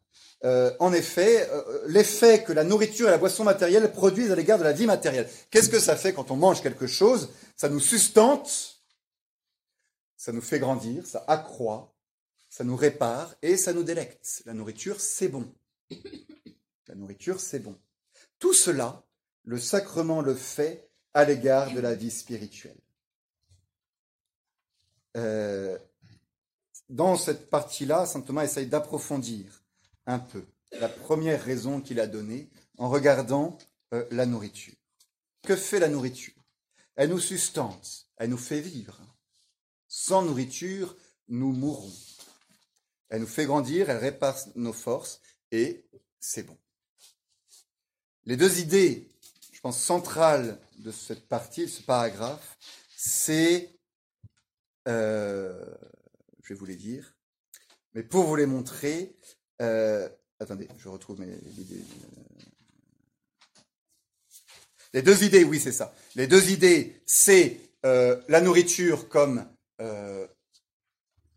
[0.45, 4.59] Euh, en effet, euh, l'effet que la nourriture et la boisson matérielle produisent à l'égard
[4.59, 5.29] de la vie matérielle.
[5.49, 7.29] Qu'est-ce que ça fait quand on mange quelque chose?
[7.55, 8.81] Ça nous sustente,
[10.17, 11.93] ça nous fait grandir, ça accroît,
[12.49, 14.43] ça nous répare et ça nous délecte.
[14.45, 15.49] La nourriture, c'est bon.
[16.87, 17.79] La nourriture, c'est bon.
[18.37, 19.01] Tout cela,
[19.45, 22.77] le sacrement le fait à l'égard de la vie spirituelle.
[25.15, 25.77] Euh,
[26.89, 29.62] dans cette partie-là, saint Thomas essaye d'approfondir
[30.05, 30.45] un peu
[30.79, 33.57] la première raison qu'il a donnée en regardant
[33.93, 34.75] euh, la nourriture.
[35.43, 36.33] Que fait la nourriture?
[36.95, 38.99] Elle nous sustente, elle nous fait vivre.
[39.87, 40.95] Sans nourriture,
[41.27, 41.91] nous mourrons.
[43.09, 45.85] Elle nous fait grandir, elle répare nos forces et
[46.19, 46.57] c'est bon.
[48.25, 49.09] Les deux idées,
[49.51, 52.57] je pense, centrales de cette partie, de ce paragraphe,
[52.95, 53.77] c'est,
[54.87, 55.63] euh,
[56.41, 57.15] je vais vous les dire,
[57.93, 59.15] mais pour vous les montrer,
[59.61, 61.83] euh, attendez, je retrouve mes idées.
[64.93, 65.93] Les deux idées, oui, c'est ça.
[66.15, 69.45] Les deux idées, c'est euh, la nourriture comme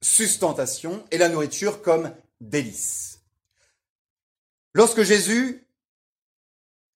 [0.02, 3.20] sustentation et la nourriture comme délice.
[4.72, 5.66] Lorsque Jésus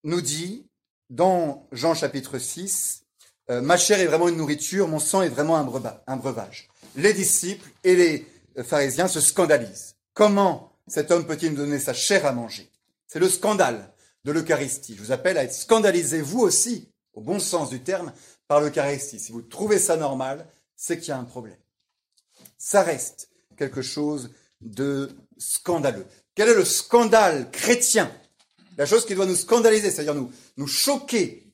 [0.04, 0.66] nous dit
[1.08, 3.04] dans Jean chapitre 6,
[3.50, 6.68] euh, ma chair est vraiment une nourriture, mon sang est vraiment un, breuvage.
[6.94, 8.26] Les disciples et les
[8.58, 9.96] euh, pharisiens se scandalisent.
[10.14, 12.68] Comment cet homme peut-il nous donner sa chair à manger?
[13.06, 13.92] C'est le scandale
[14.24, 14.96] de l'Eucharistie.
[14.96, 18.12] Je vous appelle à être scandalisé, vous aussi, au bon sens du terme,
[18.48, 19.20] par l'Eucharistie.
[19.20, 21.56] Si vous trouvez ça normal, c'est qu'il y a un problème.
[22.58, 26.06] Ça reste quelque chose de scandaleux.
[26.34, 28.12] Quel est le scandale chrétien?
[28.76, 31.46] La chose qui doit nous scandaliser, c'est-à-dire nous, nous choquer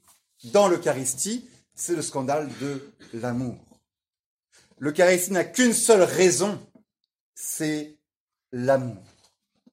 [0.44, 3.58] dans l'Eucharistie, c'est le scandale de l'amour.
[4.78, 6.58] L'Eucharistie n'a qu'une seule raison,
[7.34, 7.98] c'est
[8.50, 8.96] l'amour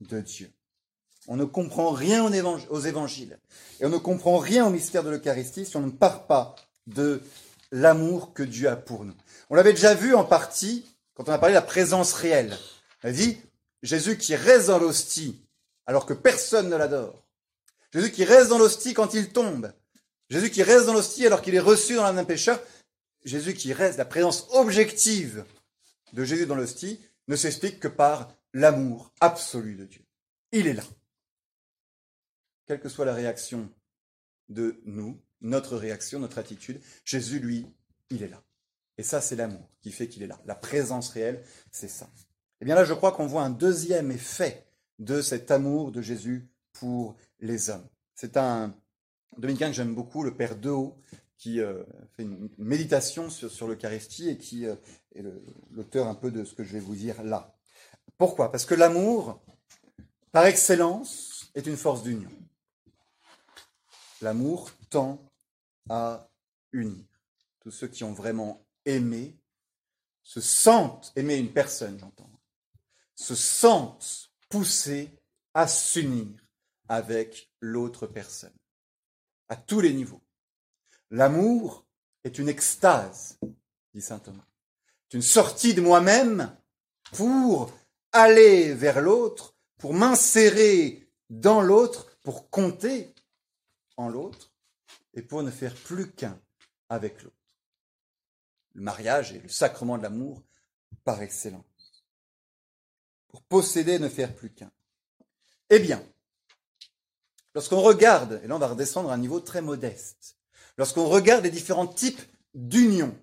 [0.10, 0.52] de Dieu.
[1.28, 2.26] On ne comprend rien
[2.70, 3.40] aux évangiles
[3.80, 6.56] et on ne comprend rien au mystère de l'Eucharistie si on ne part pas
[6.88, 7.22] de
[7.72, 9.16] l'amour que Dieu a pour nous.
[9.50, 12.58] On l'avait déjà vu en partie quand on a parlé de la présence réelle.
[13.04, 13.38] On a dit
[13.82, 15.40] Jésus qui reste dans l'hostie
[15.86, 17.24] alors que personne ne l'adore.
[17.94, 19.72] Jésus qui reste dans l'hostie quand il tombe.
[20.30, 22.60] Jésus qui reste dans l'hostie alors qu'il est reçu dans l'âme d'un pécheur.
[23.24, 25.46] Jésus qui reste, la présence objective
[26.14, 30.06] de Jésus dans l'hostie ne s'explique que par l'amour absolu de Dieu.
[30.52, 30.84] Il est là.
[32.66, 33.70] Quelle que soit la réaction
[34.50, 37.68] de nous, notre réaction, notre attitude, Jésus, lui,
[38.10, 38.42] il est là.
[38.98, 40.40] Et ça, c'est l'amour qui fait qu'il est là.
[40.46, 42.06] La présence réelle, c'est ça.
[42.06, 44.66] Et eh bien là, je crois qu'on voit un deuxième effet
[45.00, 47.86] de cet amour de Jésus pour les hommes.
[48.16, 48.74] C'est un
[49.38, 50.98] dominicain que j'aime beaucoup, le père Dehaut,
[51.38, 51.84] qui euh,
[52.16, 54.76] fait une méditation sur, l'Eucharistie et qui euh,
[55.16, 55.24] est
[55.72, 57.54] l'auteur un peu de ce que je vais vous dire là.
[58.18, 58.52] Pourquoi?
[58.52, 59.42] Parce que l'amour,
[60.32, 62.32] par excellence, est une force d'union.
[64.22, 65.20] L'amour tend
[65.90, 66.30] à
[66.72, 67.06] unir.
[67.60, 69.38] Tous ceux qui ont vraiment aimé
[70.24, 72.30] se sentent, aimer une personne, j'entends,
[73.16, 75.10] se sentent poussés
[75.54, 76.28] à s'unir
[76.88, 78.54] avec l'autre personne,
[79.50, 80.22] à tous les niveaux.
[81.12, 81.86] L'amour
[82.24, 83.38] est une extase,
[83.94, 84.46] dit saint Thomas.
[85.12, 86.56] Une sortie de moi-même
[87.12, 87.72] pour
[88.14, 93.14] aller vers l'autre, pour m'insérer dans l'autre, pour compter
[93.98, 94.52] en l'autre
[95.14, 96.40] et pour ne faire plus qu'un
[96.90, 97.36] avec l'autre.
[98.76, 100.42] Le mariage est le sacrement de l'amour
[101.04, 101.64] par excellence.
[103.28, 104.72] Pour posséder, ne faire plus qu'un.
[105.70, 106.04] Eh bien,
[107.56, 110.38] lorsqu'on regarde, et là on va redescendre à un niveau très modeste,
[110.78, 112.22] lorsqu'on regarde les différents types
[112.54, 113.18] d'unions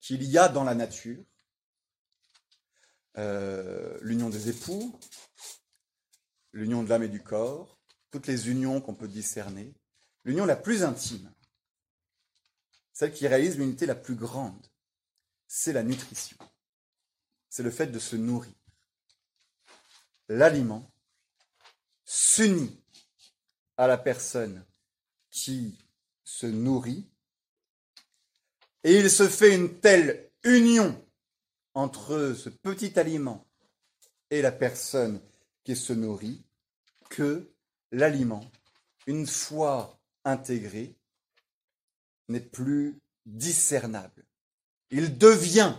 [0.00, 1.22] qu'il y a dans la nature,
[3.16, 4.98] euh, l'union des époux,
[6.52, 7.78] l'union de l'âme et du corps,
[8.10, 9.74] toutes les unions qu'on peut discerner,
[10.24, 11.32] l'union la plus intime,
[12.92, 14.66] celle qui réalise l'unité la plus grande,
[15.46, 16.36] c'est la nutrition.
[17.48, 18.54] C'est le fait de se nourrir.
[20.28, 20.92] L'aliment
[22.04, 22.82] s'unit
[23.76, 24.64] à la personne
[25.30, 25.78] qui
[26.24, 27.10] se nourrit
[28.82, 31.04] et il se fait une telle union
[31.74, 33.46] entre ce petit aliment
[34.30, 35.20] et la personne
[35.64, 36.44] qui se nourrit
[37.10, 37.52] que
[37.90, 38.50] l'aliment,
[39.06, 40.96] une fois intégré,
[42.28, 44.24] n'est plus discernable.
[44.90, 45.74] Il devient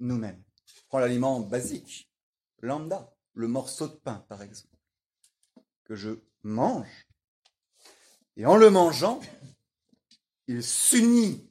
[0.00, 0.42] nous-mêmes.
[0.88, 2.10] Prends l'aliment basique,
[2.60, 4.76] lambda, le morceau de pain par exemple,
[5.84, 6.10] que je
[6.42, 7.06] mange.
[8.36, 9.20] Et en le mangeant,
[10.46, 11.50] il s'unit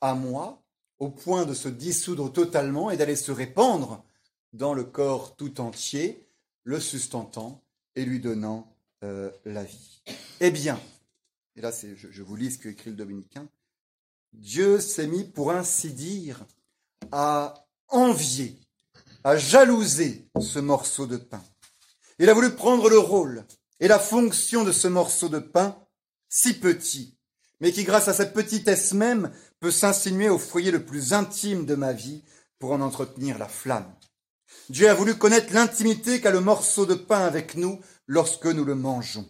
[0.00, 0.59] à moi
[1.00, 4.04] au point de se dissoudre totalement et d'aller se répandre
[4.52, 6.26] dans le corps tout entier,
[6.64, 7.62] le sustentant
[7.96, 10.02] et lui donnant euh, la vie.
[10.40, 10.78] Eh bien,
[11.56, 13.48] et là je, je vous lis ce qu'écrit le dominicain,
[14.32, 16.44] Dieu s'est mis, pour ainsi dire,
[17.10, 18.60] à envier,
[19.24, 21.42] à jalouser ce morceau de pain.
[22.18, 23.44] Il a voulu prendre le rôle
[23.80, 25.76] et la fonction de ce morceau de pain,
[26.28, 27.16] si petit,
[27.60, 31.74] mais qui, grâce à sa petitesse même, peut s'insinuer au foyer le plus intime de
[31.74, 32.24] ma vie
[32.58, 33.94] pour en entretenir la flamme.
[34.68, 38.74] Dieu a voulu connaître l'intimité qu'a le morceau de pain avec nous lorsque nous le
[38.74, 39.28] mangeons.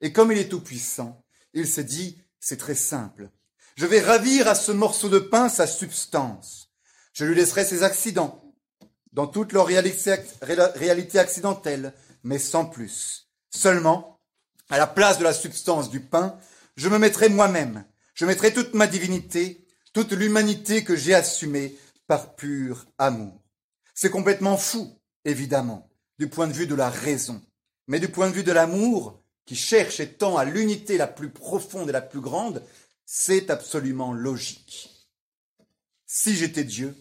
[0.00, 3.30] Et comme il est tout-puissant, il s'est dit, c'est très simple,
[3.76, 6.70] je vais ravir à ce morceau de pain sa substance.
[7.12, 8.54] Je lui laisserai ses accidents,
[9.12, 13.28] dans toute leur réalité accidentelle, mais sans plus.
[13.50, 14.20] Seulement,
[14.68, 16.38] à la place de la substance du pain,
[16.76, 17.84] je me mettrai moi-même,
[18.20, 23.40] je mettrai toute ma divinité, toute l'humanité que j'ai assumée par pur amour.
[23.94, 27.40] C'est complètement fou, évidemment, du point de vue de la raison,
[27.86, 31.30] mais du point de vue de l'amour, qui cherche et tend à l'unité la plus
[31.30, 32.62] profonde et la plus grande,
[33.06, 34.90] c'est absolument logique.
[36.04, 36.94] Si j'étais Dieu,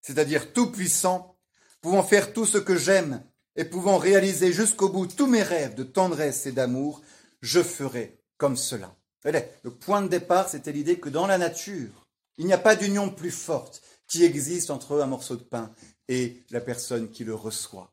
[0.00, 1.36] c'est-à-dire tout-puissant,
[1.82, 3.22] pouvant faire tout ce que j'aime
[3.56, 7.02] et pouvant réaliser jusqu'au bout tous mes rêves de tendresse et d'amour,
[7.42, 8.96] je ferais comme cela.
[9.24, 12.08] Le point de départ, c'était l'idée que dans la nature,
[12.38, 15.72] il n'y a pas d'union plus forte qui existe entre un morceau de pain
[16.08, 17.92] et la personne qui le reçoit.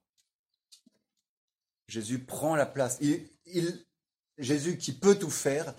[1.87, 2.99] Jésus prend la place.
[4.37, 5.73] Jésus qui peut tout faire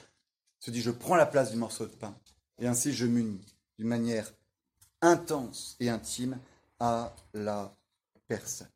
[0.59, 2.17] se dit je prends la place du morceau de pain
[2.59, 3.45] et ainsi je m'unis
[3.79, 4.33] d'une manière
[5.01, 6.39] intense et intime
[6.79, 7.75] à la
[8.29, 8.71] personne.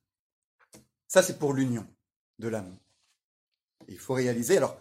[1.07, 1.87] Ça, c'est pour l'union
[2.39, 2.79] de l'amour.
[3.89, 4.81] Il faut réaliser, alors,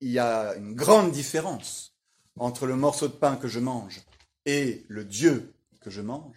[0.00, 1.94] il y a une grande différence
[2.38, 4.02] entre le morceau de pain que je mange
[4.44, 6.36] et le Dieu que je mange.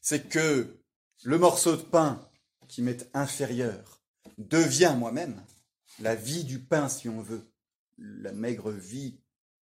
[0.00, 0.78] C'est que
[1.24, 2.20] le morceau de pain
[2.68, 4.00] qui m'est inférieur
[4.36, 5.40] devient moi-même
[6.00, 7.42] la vie du pain, si on veut,
[7.98, 9.18] la maigre vie,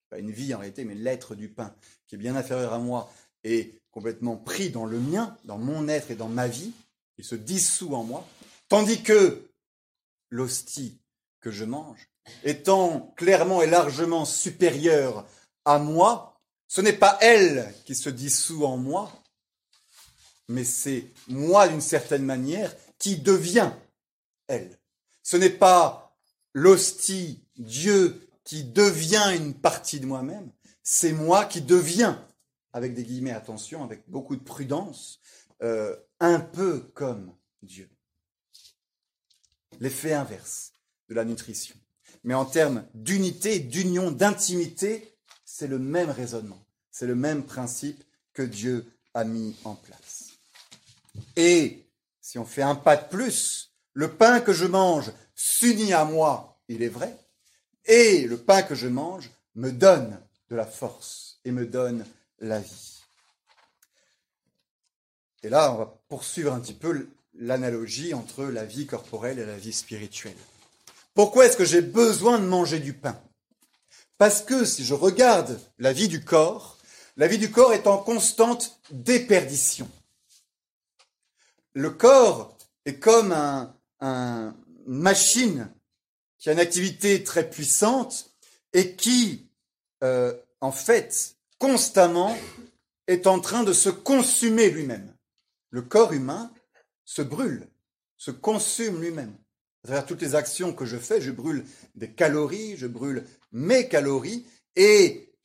[0.09, 1.75] pas une vie en réalité, mais l'être du pain,
[2.07, 3.11] qui est bien inférieur à moi,
[3.43, 6.71] est complètement pris dans le mien, dans mon être et dans ma vie,
[7.17, 8.27] il se dissout en moi,
[8.67, 9.47] tandis que
[10.29, 10.97] l'hostie
[11.43, 12.09] que je mange,
[12.43, 15.27] étant clairement et largement supérieure
[15.65, 19.11] à moi, ce n'est pas elle qui se dissout en moi,
[20.47, 23.71] mais c'est moi d'une certaine manière qui devient
[24.47, 24.79] elle.
[25.21, 26.17] Ce n'est pas
[26.53, 30.49] l'hostie, Dieu, qui devient une partie de moi-même,
[30.81, 32.25] c'est moi qui deviens,
[32.71, 35.19] avec des guillemets, attention, avec beaucoup de prudence,
[35.61, 37.89] euh, un peu comme Dieu.
[39.79, 40.72] L'effet inverse
[41.13, 41.75] la nutrition.
[42.23, 48.41] Mais en termes d'unité, d'union, d'intimité, c'est le même raisonnement, c'est le même principe que
[48.41, 50.31] Dieu a mis en place.
[51.35, 51.85] Et
[52.21, 56.59] si on fait un pas de plus, le pain que je mange s'unit à moi,
[56.67, 57.15] il est vrai,
[57.85, 62.05] et le pain que je mange me donne de la force et me donne
[62.39, 63.01] la vie.
[65.43, 69.57] Et là, on va poursuivre un petit peu l'analogie entre la vie corporelle et la
[69.57, 70.37] vie spirituelle.
[71.13, 73.21] Pourquoi est-ce que j'ai besoin de manger du pain?
[74.17, 76.77] Parce que si je regarde la vie du corps,
[77.17, 79.89] la vie du corps est en constante déperdition.
[81.73, 84.53] Le corps est comme un, une
[84.87, 85.71] machine
[86.39, 88.31] qui a une activité très puissante
[88.73, 89.47] et qui,
[90.03, 92.37] euh, en fait, constamment
[93.07, 95.13] est en train de se consumer lui-même.
[95.69, 96.51] Le corps humain
[97.05, 97.67] se brûle,
[98.17, 99.35] se consume lui-même.
[99.83, 101.65] À travers toutes les actions que je fais, je brûle
[101.95, 104.45] des calories, je brûle mes calories,
[104.77, 105.35] et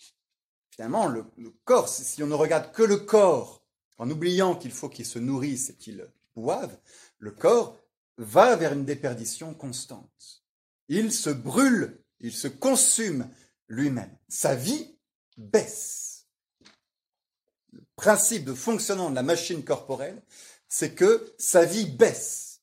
[0.71, 1.25] finalement, le,
[1.65, 3.65] corps, si on ne regarde que le corps,
[3.99, 6.79] en oubliant qu'il faut qu'il se nourrisse et qu'il boive,
[7.19, 7.77] le corps
[8.17, 10.45] va vers une déperdition constante.
[10.87, 13.29] Il se brûle, il se consume
[13.67, 14.17] lui-même.
[14.29, 14.97] Sa vie
[15.37, 16.27] baisse.
[17.73, 20.23] Le principe de fonctionnement de la machine corporelle,
[20.69, 22.61] c'est que sa vie baisse.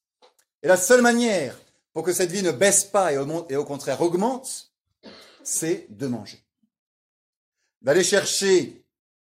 [0.64, 1.60] Et la seule manière
[1.96, 4.74] pour que cette vie ne baisse pas et au, contraire augmente,
[5.46, 6.44] c'est de manger.
[7.82, 8.84] D'aller chercher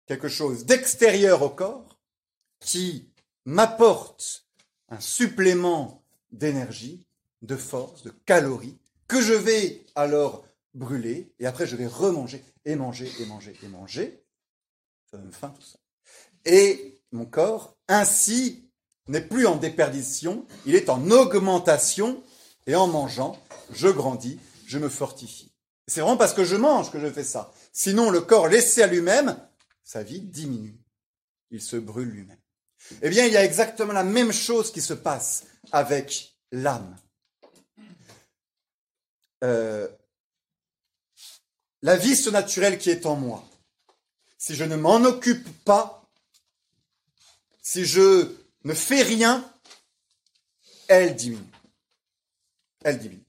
[0.07, 1.99] quelque chose d'extérieur au corps
[2.59, 3.07] qui
[3.45, 4.47] m'apporte
[4.89, 7.05] un supplément d'énergie,
[7.43, 12.75] de force, de calories, que je vais alors brûler, et après je vais remanger, et
[12.75, 14.23] manger, et manger, et manger.
[16.45, 18.67] Et mon corps, ainsi,
[19.07, 22.23] n'est plus en déperdition, il est en augmentation,
[22.67, 25.51] et en mangeant, je grandis, je me fortifie.
[25.87, 27.53] C'est vraiment parce que je mange que je fais ça.
[27.71, 29.37] Sinon, le corps laissé à lui-même,
[29.83, 30.79] sa vie diminue.
[31.51, 32.39] Il se brûle lui-même.
[33.01, 36.97] Eh bien, il y a exactement la même chose qui se passe avec l'âme.
[39.43, 39.87] Euh,
[41.81, 43.43] la vie surnaturelle qui est en moi,
[44.37, 46.09] si je ne m'en occupe pas,
[47.61, 49.47] si je ne fais rien,
[50.87, 51.54] elle diminue.
[52.85, 53.25] Elle diminue.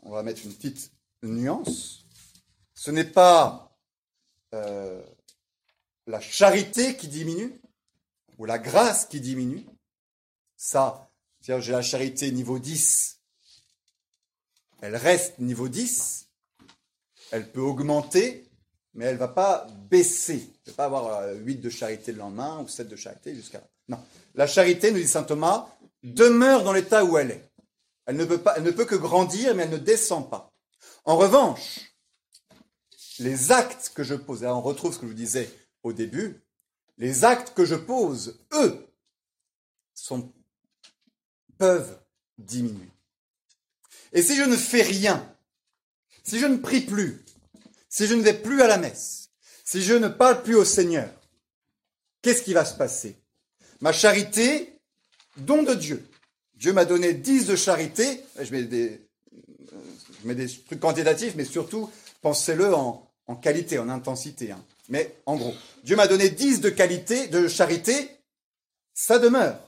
[0.00, 0.90] On va mettre une petite
[1.22, 2.04] nuance.
[2.74, 3.78] Ce n'est pas
[4.54, 5.00] euh,
[6.08, 7.60] la charité qui diminue,
[8.38, 9.64] ou la grâce qui diminue.
[10.56, 13.20] Ça, c'est-à-dire j'ai la charité niveau 10,
[14.82, 16.26] elle reste niveau 10,
[17.30, 18.50] elle peut augmenter,
[18.94, 20.40] mais elle ne va pas baisser.
[20.64, 23.32] Je ne vais pas avoir 8 euh, de charité le lendemain ou 7 de charité
[23.32, 23.62] jusqu'à...
[23.88, 24.02] Non.
[24.34, 25.68] La charité, nous dit saint Thomas,
[26.02, 27.45] demeure dans l'état où elle est.
[28.06, 28.24] Elle ne
[28.70, 30.52] peut que grandir, mais elle ne descend pas.
[31.04, 31.80] En revanche,
[33.18, 35.50] les actes que je pose, et on retrouve ce que je vous disais
[35.82, 36.42] au début,
[36.98, 38.86] les actes que je pose, eux,
[41.58, 41.98] peuvent
[42.38, 42.90] diminuer.
[44.12, 45.36] Et si je ne fais rien,
[46.22, 47.24] si je ne prie plus,
[47.88, 49.30] si je ne vais plus à la messe,
[49.64, 51.10] si je ne parle plus au Seigneur,
[52.22, 53.16] qu'est-ce qui va se passer?
[53.80, 54.80] Ma charité,
[55.38, 56.08] don de Dieu.
[56.56, 59.00] Dieu m'a donné 10 de charité, je mets des,
[60.66, 61.90] trucs quantitatifs, mais surtout,
[62.22, 64.52] pensez-le en, en, qualité, en intensité.
[64.52, 64.64] Hein.
[64.88, 65.54] Mais en gros,
[65.84, 68.10] Dieu m'a donné 10 de qualité, de charité,
[68.94, 69.60] ça demeure.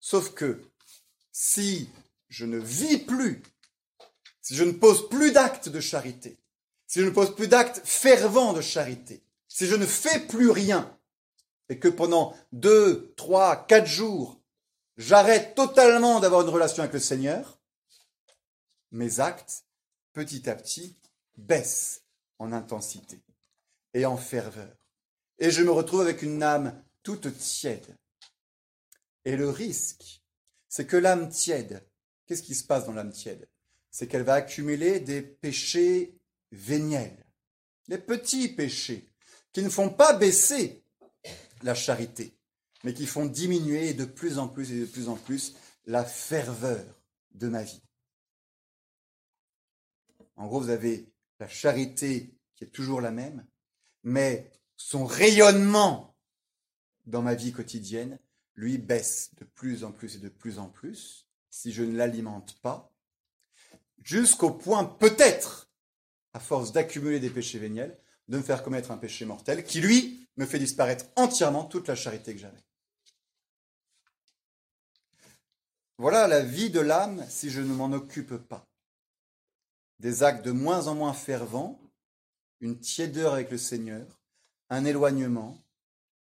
[0.00, 0.62] Sauf que
[1.30, 1.88] si
[2.28, 3.42] je ne vis plus,
[4.40, 6.38] si je ne pose plus d'actes de charité,
[6.86, 10.90] si je ne pose plus d'actes fervents de charité, si je ne fais plus rien,
[11.68, 14.41] et que pendant deux, trois, quatre jours,
[14.96, 17.60] j'arrête totalement d'avoir une relation avec le Seigneur,
[18.90, 19.64] mes actes,
[20.12, 20.96] petit à petit,
[21.36, 22.02] baissent
[22.38, 23.22] en intensité
[23.94, 24.76] et en ferveur.
[25.38, 27.96] Et je me retrouve avec une âme toute tiède.
[29.24, 30.22] Et le risque,
[30.68, 31.86] c'est que l'âme tiède,
[32.26, 33.48] qu'est-ce qui se passe dans l'âme tiède?
[33.90, 36.18] C'est qu'elle va accumuler des péchés
[36.50, 37.26] véniels,
[37.88, 39.08] des petits péchés
[39.52, 40.84] qui ne font pas baisser
[41.62, 42.36] la charité,
[42.84, 45.54] mais qui font diminuer de plus en plus et de plus en plus
[45.86, 46.84] la ferveur
[47.32, 47.82] de ma vie.
[50.36, 53.46] En gros, vous avez la charité qui est toujours la même,
[54.02, 56.16] mais son rayonnement
[57.06, 58.18] dans ma vie quotidienne,
[58.54, 62.58] lui, baisse de plus en plus et de plus en plus si je ne l'alimente
[62.60, 62.92] pas,
[64.02, 65.70] jusqu'au point peut-être,
[66.32, 70.28] à force d'accumuler des péchés véniels, de me faire commettre un péché mortel qui, lui,
[70.36, 72.62] me fait disparaître entièrement toute la charité que j'avais.
[76.02, 78.66] Voilà la vie de l'âme si je ne m'en occupe pas.
[80.00, 81.80] Des actes de moins en moins fervents,
[82.58, 84.20] une tiédeur avec le Seigneur,
[84.68, 85.56] un éloignement,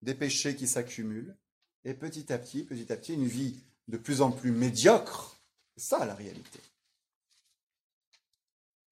[0.02, 1.38] des péchés qui s'accumulent,
[1.84, 3.56] et petit à petit, petit à petit, une vie
[3.88, 5.38] de plus en plus médiocre.
[5.76, 6.60] C'est ça la réalité.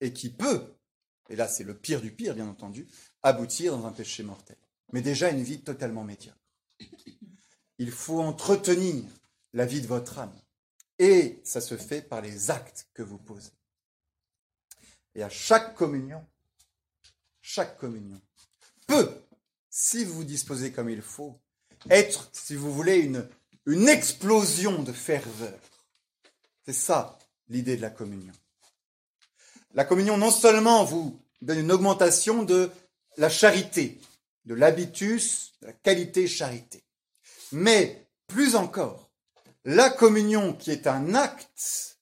[0.01, 0.71] Et qui peut,
[1.29, 2.87] et là c'est le pire du pire bien entendu,
[3.23, 4.57] aboutir dans un péché mortel.
[4.93, 6.37] Mais déjà une vie totalement médiocre.
[7.79, 9.03] Il faut entretenir
[9.53, 10.39] la vie de votre âme.
[10.99, 13.51] Et ça se fait par les actes que vous posez.
[15.13, 16.25] Et à chaque communion,
[17.41, 18.21] chaque communion
[18.87, 19.09] peut,
[19.69, 21.39] si vous disposez comme il faut,
[21.89, 23.27] être, si vous voulez, une,
[23.65, 25.59] une explosion de ferveur.
[26.65, 27.19] C'est ça
[27.49, 28.33] l'idée de la communion.
[29.73, 32.71] La communion non seulement vous donne une augmentation de
[33.17, 33.99] la charité,
[34.45, 36.83] de l'habitus, de la qualité charité,
[37.51, 39.04] mais plus encore,
[39.65, 41.99] la communion qui est un acte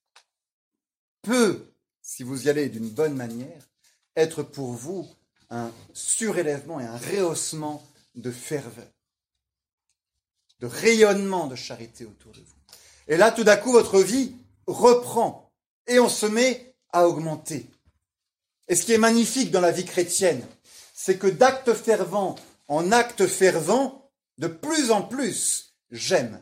[1.23, 3.69] peut, si vous y allez d'une bonne manière,
[4.15, 5.09] être pour vous
[5.49, 7.83] un surélèvement et un rehaussement
[8.15, 8.93] de ferveur
[10.63, 12.55] de rayonnement de charité autour de vous.
[13.09, 14.33] Et là, tout d'un coup, votre vie
[14.65, 15.51] reprend
[15.87, 17.69] et on se met à augmenter.
[18.69, 20.41] Et ce qui est magnifique dans la vie chrétienne,
[20.93, 22.35] c'est que d'acte fervent
[22.69, 26.41] en acte fervent, de plus en plus, j'aime.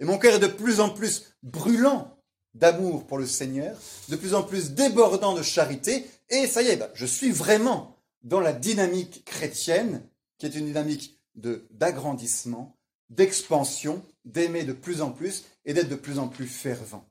[0.00, 2.16] Et mon cœur est de plus en plus brûlant
[2.54, 3.76] d'amour pour le Seigneur,
[4.08, 7.96] de plus en plus débordant de charité, et ça y est, bah, je suis vraiment
[8.22, 10.02] dans la dynamique chrétienne,
[10.38, 12.76] qui est une dynamique d'agrandissement,
[13.08, 17.06] d'expansion, d'aimer de plus en plus et d'être de plus en plus fervent.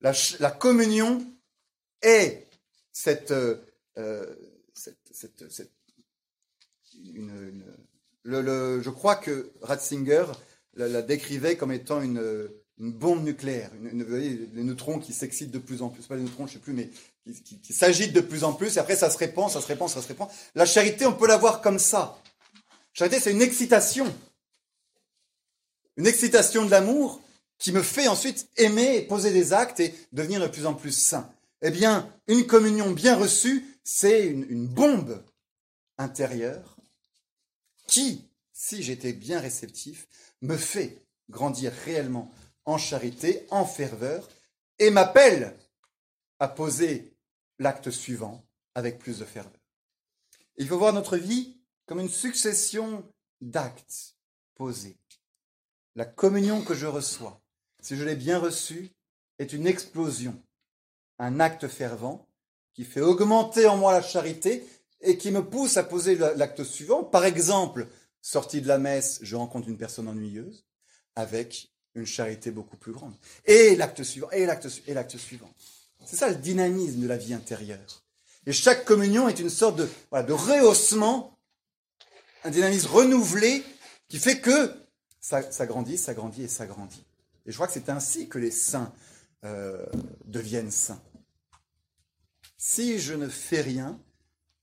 [0.00, 1.26] La, communion
[2.02, 2.46] est
[2.92, 3.56] cette, euh,
[3.98, 4.34] euh,
[8.22, 10.26] le, je crois que Ratzinger
[10.78, 12.48] la, décrivait comme étant une,
[12.78, 13.72] bombe nucléaire,
[14.06, 16.72] voyez, les neutrons qui s'excitent de plus en plus, pas les neutrons, je sais plus,
[16.72, 16.90] mais
[17.62, 20.00] qui, s'agitent de plus en plus, et après ça se répand, ça se répand, ça
[20.00, 20.28] se répand.
[20.54, 22.16] La charité, on peut la voir comme ça.
[22.92, 24.06] Charité, c'est une excitation
[25.98, 27.20] une excitation de l'amour
[27.58, 31.30] qui me fait ensuite aimer, poser des actes et devenir de plus en plus saint.
[31.60, 35.24] Eh bien, une communion bien reçue, c'est une, bombe
[35.98, 36.76] intérieure
[37.88, 40.06] qui, si j'étais bien réceptif,
[40.42, 40.98] me fait
[41.30, 42.30] grandir réellement
[42.64, 44.28] en charité, en ferveur,
[44.78, 45.56] et m'appelle
[46.38, 47.12] à poser
[47.58, 49.52] l'acte suivant avec plus de ferveur.
[50.56, 53.04] Il faut voir notre vie comme une succession
[53.40, 54.16] d'actes
[54.54, 54.96] posés
[55.98, 57.40] la communion que je reçois,
[57.80, 58.92] si je l'ai bien reçue,
[59.40, 60.40] est une explosion,
[61.18, 62.24] un acte fervent
[62.72, 64.64] qui fait augmenter en moi la charité
[65.00, 67.02] et qui me pousse à poser l'acte suivant.
[67.02, 67.88] Par exemple,
[68.20, 70.64] sorti de la messe, je rencontre une personne ennuyeuse
[71.16, 73.14] avec une charité beaucoup plus grande.
[73.44, 75.52] Et l'acte suivant, et l'acte, et l'acte suivant.
[76.04, 78.04] C'est ça le dynamisme de la vie intérieure.
[78.46, 81.38] Et chaque communion est une sorte de, de rehaussement,
[82.44, 83.64] un dynamisme renouvelé
[84.08, 84.74] qui fait que
[85.20, 87.04] ça, grandit, ça grandit et ça grandit.
[87.44, 88.92] Et je crois que c'est ainsi que les saints
[89.44, 89.84] euh,
[90.24, 91.02] deviennent saints.
[92.56, 94.00] Si je ne fais rien,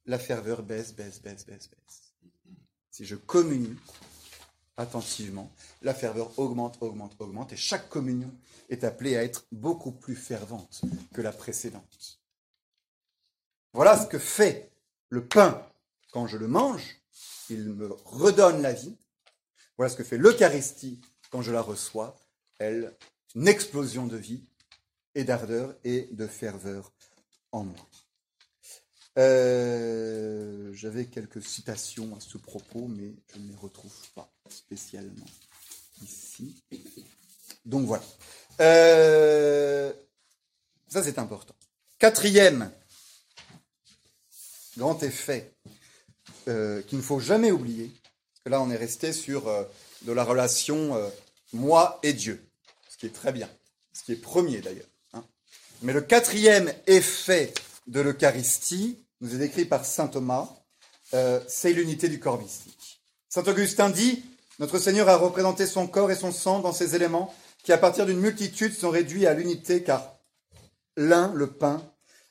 [0.06, 2.05] la ferveur baisse, baisse, baisse, baisse, baisse.
[2.96, 3.76] Si je communie
[4.78, 8.34] attentivement, la ferveur augmente, augmente, augmente, et chaque communion
[8.70, 10.80] est appelée à être beaucoup plus fervente
[11.14, 12.22] que la précédente.
[13.74, 14.72] Voilà ce que fait
[15.10, 15.62] le pain
[16.14, 17.02] quand je le mange.
[17.50, 18.96] Il me redonne la vie,
[19.76, 22.16] voilà ce que fait l'Eucharistie quand je la reçois.
[22.60, 22.96] Elle,
[23.36, 24.46] une explosion de vie
[25.16, 26.93] et d'ardeur et de ferveur
[27.52, 27.89] en moi.
[29.18, 35.26] Euh, j'avais quelques citations à ce propos, mais je ne les retrouve pas spécialement
[36.03, 36.55] ici.
[37.63, 38.03] Donc voilà.
[38.59, 39.93] Euh,
[40.89, 41.55] ça, c'est important.
[41.97, 42.72] Quatrième
[44.78, 45.53] grand effet
[46.49, 47.91] euh, qu'il ne faut jamais oublier,
[48.43, 49.45] que là, on est resté sur
[50.01, 51.11] de la relation
[51.53, 52.45] moi et Dieu,
[52.89, 53.49] ce qui est très bien,
[53.93, 54.89] ce qui est premier d'ailleurs.
[55.13, 55.24] Hein.
[55.82, 57.53] Mais le quatrième effet
[57.88, 60.49] de l'Eucharistie, nous est décrit par saint Thomas,
[61.47, 63.01] c'est l'unité du corps mystique.
[63.30, 64.24] Saint Augustin dit,
[64.59, 68.05] notre Seigneur a représenté son corps et son sang dans ces éléments qui, à partir
[68.05, 70.18] d'une multitude, sont réduits à l'unité, car
[70.95, 71.82] l'un, le pain,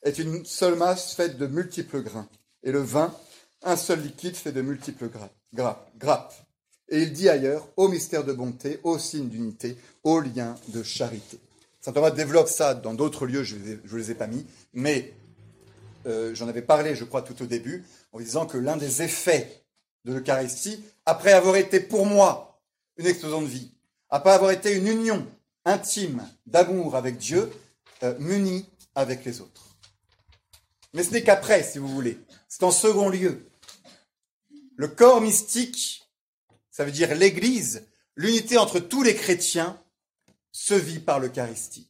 [0.02, 2.28] est une seule masse faite de multiples grains,
[2.62, 3.14] et le vin,
[3.62, 5.10] un seul liquide fait de multiples
[5.54, 6.34] grappes.
[6.88, 11.38] Et il dit ailleurs, au mystère de bonté, au signe d'unité, au lien de charité.
[11.80, 15.12] Saint Thomas développe ça dans d'autres lieux, je ne les ai pas mis, mais
[16.06, 19.64] euh, j'en avais parlé, je crois, tout au début, en disant que l'un des effets
[20.04, 22.60] de l'Eucharistie, après avoir été pour moi
[22.96, 23.70] une explosion de vie,
[24.10, 25.26] après avoir été une union
[25.64, 27.50] intime d'amour avec Dieu,
[28.02, 28.60] euh,
[28.94, 29.76] avec les autres.
[30.92, 32.18] Mais ce n'est qu'après, si vous voulez.
[32.48, 33.50] C'est en second lieu.
[34.76, 36.08] Le corps mystique,
[36.70, 37.86] ça veut dire l'Église,
[38.16, 39.80] l'unité entre tous les chrétiens,
[40.52, 41.88] se vit par l'Eucharistie.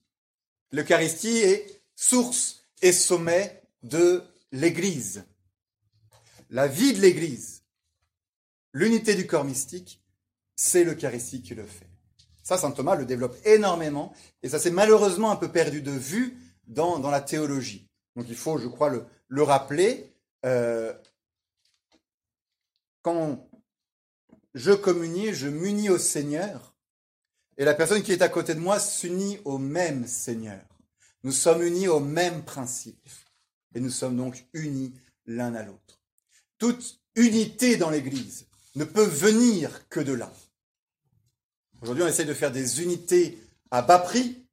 [0.72, 5.24] L'Eucharistie est source et sommet de l'Église.
[6.50, 7.62] La vie de l'Église,
[8.72, 10.02] l'unité du corps mystique,
[10.56, 11.88] c'est l'Eucharistie qui le fait.
[12.42, 14.12] Ça, saint Thomas le développe énormément,
[14.42, 17.88] et ça s'est malheureusement un peu perdu de vue dans, la théologie.
[18.16, 18.90] Donc il faut, je crois,
[19.28, 20.12] le, rappeler.
[20.44, 20.92] Euh,
[23.02, 23.48] quand
[24.54, 26.74] je communie, je m'unis au Seigneur,
[27.56, 30.60] et la personne qui est à côté de moi s'unit au même Seigneur.
[31.22, 33.08] Nous sommes unis au même principe,
[33.74, 34.92] et nous sommes donc unis
[35.26, 36.00] l'un à l'autre.
[36.58, 38.46] Toute unité dans l'Église
[38.76, 40.32] ne peut venir que de là.
[41.82, 43.38] Aujourd'hui, on essaie de faire des unités
[43.70, 44.46] à bas prix,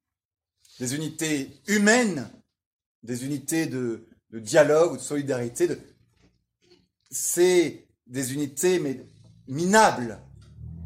[0.79, 2.29] des unités humaines,
[3.03, 5.69] des unités de, dialogue ou de solidarité.
[7.09, 9.01] C'est des unités mais,
[9.47, 10.19] minables,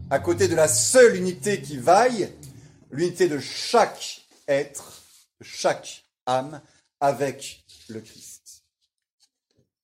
[0.10, 2.32] à côté de la seule unité qui vaille,
[2.92, 5.02] l'unité de chaque être,
[5.40, 6.62] de chaque âme,
[7.00, 8.64] avec le Christ.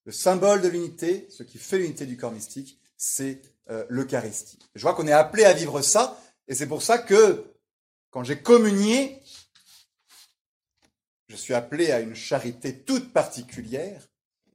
[0.04, 3.40] Le symbole de l'unité, ce qui fait l'unité du corps mystique, c'est
[3.70, 4.58] euh, l'Eucharistie.
[4.74, 7.44] Je vois qu'on est appelé à vivre ça, et c'est pour ça que
[8.10, 9.20] quand j'ai communié,
[11.28, 14.08] je suis appelé à une charité toute particulière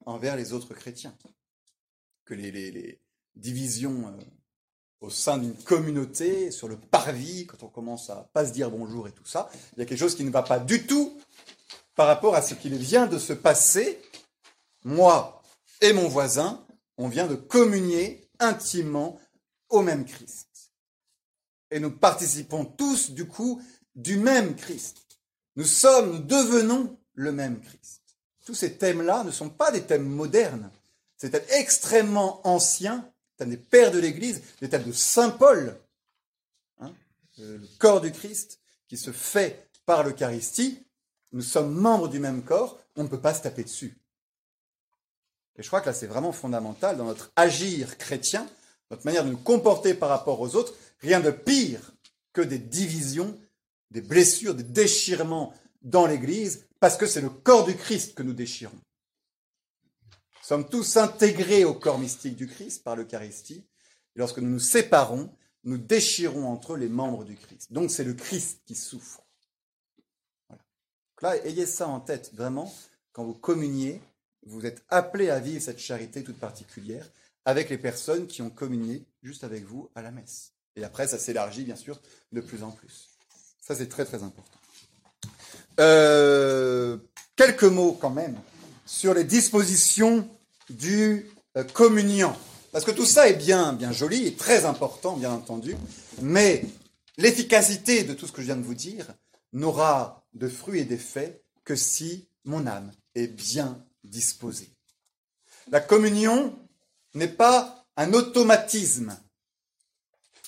[0.05, 1.17] envers les autres chrétiens.
[2.25, 3.01] Que les,
[3.35, 4.23] divisions euh,
[4.99, 9.07] au sein d'une communauté, sur le parvis, quand on commence à pas se dire bonjour
[9.07, 11.16] et tout ça, il y a quelque chose qui ne va pas du tout
[11.97, 13.99] par rapport à ce qu'il vient de se passer.
[14.85, 15.41] Moi
[15.81, 16.63] et mon voisin,
[16.97, 19.19] on vient de communier intimement
[19.69, 20.71] au même Christ.
[21.71, 23.61] Et nous participons tous, du coup,
[23.95, 25.05] du même Christ.
[25.55, 28.01] Nous sommes, nous devenons le même Christ.
[28.45, 30.71] Tous ces thèmes-là ne sont pas des thèmes modernes.
[31.17, 35.75] C'est thèmes extrêmement anciens, thèmes des pères de l'Église, des thèmes de Saint Paul,
[36.79, 36.93] hein,
[37.39, 40.86] le corps du Christ qui se fait par l'Eucharistie.
[41.31, 43.97] Nous sommes membres du même corps, on ne peut pas se taper dessus.
[45.57, 48.47] Et je crois que là, c'est vraiment fondamental dans notre agir chrétien,
[48.91, 50.73] notre manière de nous comporter par rapport aux autres.
[50.99, 51.93] Rien de pire
[52.31, 53.37] que des divisions,
[53.91, 58.33] des blessures, des déchirements dans l'Église, parce que c'est le corps du Christ que nous
[58.33, 58.79] déchirons.
[60.03, 63.67] Nous sommes tous intégrés au corps mystique du Christ par l'Eucharistie.
[64.15, 65.29] Et lorsque nous nous séparons,
[65.63, 67.73] nous déchirons entre eux les membres du Christ.
[67.73, 69.26] Donc c'est le Christ qui souffre.
[71.17, 72.71] Donc là, ayez ça en tête, vraiment,
[73.11, 73.99] quand vous communiez,
[74.45, 77.09] vous êtes appelés à vivre cette charité toute particulière
[77.43, 80.51] avec les personnes qui ont communié juste avec vous à la messe.
[80.75, 81.99] Et après, ça s'élargit, bien sûr,
[82.33, 83.09] de plus en plus.
[83.59, 84.59] Ça, c'est très, très important.
[85.79, 86.97] Euh,
[87.35, 88.37] quelques mots, quand même,
[88.85, 90.29] sur les dispositions
[90.69, 92.35] du euh, communion.
[92.71, 95.75] Parce que tout ça est bien, bien joli et très important, bien entendu,
[96.21, 96.63] mais
[97.17, 99.07] l'efficacité de tout ce que je viens de vous dire
[99.51, 104.69] n'aura de fruits et d'effets que si mon âme est bien disposé.
[105.69, 106.57] La communion
[107.13, 109.17] n'est pas un automatisme.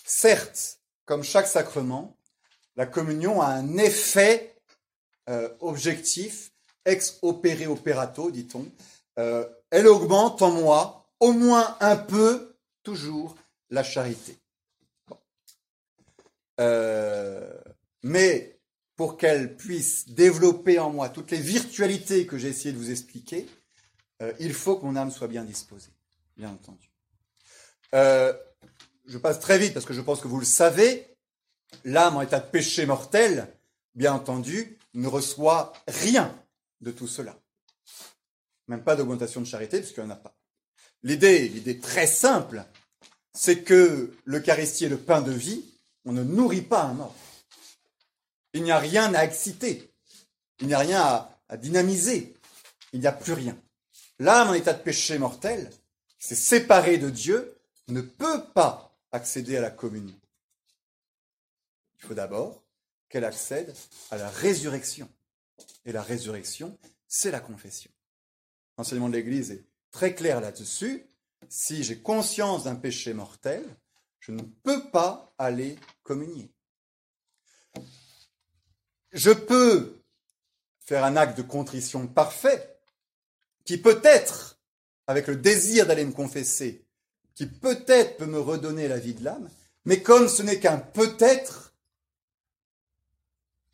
[0.06, 2.18] Certes, comme chaque sacrement,
[2.76, 4.56] la communion a un effet
[5.30, 6.52] euh, objectif,
[6.86, 8.66] ex opere operato, dit-on.
[9.18, 13.36] Euh, elle augmente en moi, au moins un peu, toujours,
[13.70, 14.38] la charité.
[16.60, 17.54] Euh,
[18.04, 18.59] mais
[19.00, 23.48] pour qu'elle puisse développer en moi toutes les virtualités que j'ai essayé de vous expliquer,
[24.22, 25.94] euh, il faut que mon âme soit bien disposée,
[26.36, 26.92] bien entendu.
[27.96, 28.34] Euh,
[29.06, 31.16] je passe très vite parce que je pense que vous le savez,
[31.86, 33.48] l'âme en état de péché mortel
[33.96, 36.38] bien entendu, ne reçoit rien
[36.82, 37.40] de tout cela.
[38.68, 40.36] Même pas d'augmentation de charité, puisqu'il n'y en a pas.
[41.04, 42.66] L'idée, l'idée très simple,
[43.34, 45.64] c'est que l'Eucharistie est le pain de vie,
[46.04, 47.16] on ne nourrit pas un mort.
[48.54, 49.92] Il n'y a rien à exciter,
[50.60, 51.02] il n'y a rien
[51.48, 52.36] à, dynamiser,
[52.94, 53.60] il n'y a plus rien.
[54.20, 55.70] L'âme en état de péché mortel,
[56.18, 60.20] c'est séparée de Dieu, ne peut pas accéder à la communion.
[62.00, 62.64] Il faut d'abord
[63.08, 63.76] qu'elle accède
[64.12, 65.10] à la résurrection.
[65.86, 66.78] Et la résurrection,
[67.08, 67.92] c'est la confession.
[68.78, 71.06] L'enseignement de l'Église est très clair là-dessus.
[71.50, 73.66] Si j'ai conscience d'un péché mortel,
[74.20, 76.52] je ne peux pas aller communier.
[79.12, 80.02] Je peux
[80.80, 82.80] faire un acte de contrition parfait,
[83.66, 84.60] qui peut-être,
[85.08, 86.86] avec le désir d'aller me confesser,
[87.36, 89.50] qui peut-être peut me redonner la vie de l'âme,
[89.86, 91.74] mais comme ce n'est qu'un peut-être,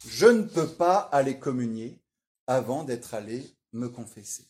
[0.07, 1.99] je ne peux pas aller communier
[2.47, 4.45] avant d'être allé me confesser.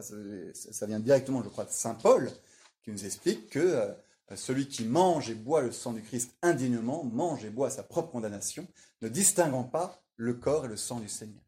[0.00, 2.30] Ça, vient directement, je crois, de Saint Paul,
[2.82, 3.92] qui nous explique que euh,
[4.36, 8.12] celui qui mange et boit le sang du Christ indignement mange et boit sa propre
[8.12, 8.68] condamnation,
[9.00, 11.42] ne distinguant pas le corps et le sang du Seigneur.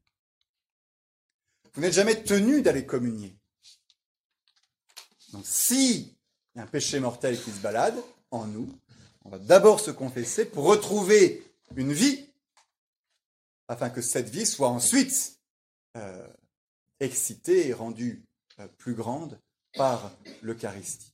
[1.75, 3.37] Vous n'êtes jamais tenu d'aller communier.
[5.33, 6.17] Donc si
[6.55, 7.97] y a un péché mortel qui se balade
[8.31, 8.69] en nous,
[9.25, 11.43] on va d'abord se confesser pour retrouver
[11.77, 12.29] une vie,
[13.69, 15.39] afin que cette vie soit ensuite
[15.97, 16.29] euh,
[17.01, 18.25] excitée et rendue
[18.59, 19.41] euh, plus grande
[19.75, 21.13] par l'Eucharistie.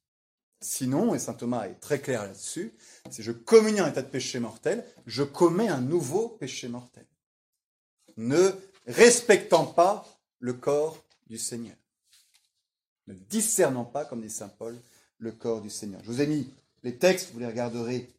[0.61, 2.74] Sinon, et saint Thomas est très clair là-dessus,
[3.11, 7.06] si je communie en état de péché mortel, je commets un nouveau péché mortel,
[8.16, 8.50] ne
[8.86, 10.04] respectant pas
[10.40, 11.76] le corps du Seigneur,
[13.06, 14.76] ne discernant pas, comme dit saint Paul,
[15.18, 16.00] le corps du Seigneur.
[16.02, 16.52] Je vous ai mis
[16.82, 18.11] les textes, vous les regarderez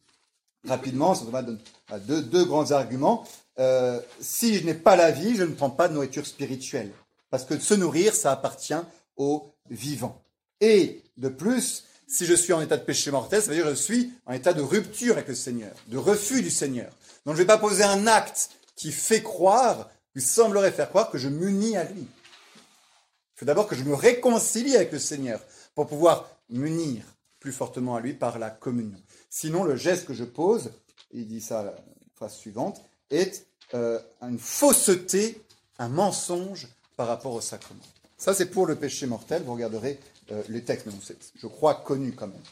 [0.66, 1.60] rapidement, saint Thomas donne
[2.08, 3.28] deux, deux grands arguments.
[3.58, 6.94] Euh, si je n'ai pas la vie, je ne prends pas de nourriture spirituelle,
[7.30, 8.82] parce que se nourrir, ça appartient
[9.18, 10.24] au vivant.
[10.62, 13.70] Et de plus, si je suis en état de péché mortel, ça veut dire que
[13.70, 16.90] je suis en état de rupture avec le Seigneur, de refus du Seigneur.
[17.26, 21.12] Donc je ne vais pas poser un acte qui fait croire, qui semblerait faire croire
[21.12, 22.02] que je m'unis à lui.
[22.02, 25.40] Il faut d'abord que je me réconcilie avec le Seigneur
[25.76, 27.04] pour pouvoir m'unir
[27.40, 29.00] plus fortement à lui par la communion.
[29.30, 30.72] Sinon, le geste que je pose,
[31.12, 31.76] il dit ça la
[32.16, 32.82] phrase suivante,
[33.12, 33.46] est
[33.76, 35.42] euh, une fausseté,
[35.78, 37.84] un mensonge par rapport au sacrement.
[38.18, 39.44] Ça, c'est pour le péché mortel.
[39.44, 40.00] Vous regarderez
[40.32, 40.94] euh, les textes, mais
[41.36, 42.44] je crois, connu quand même.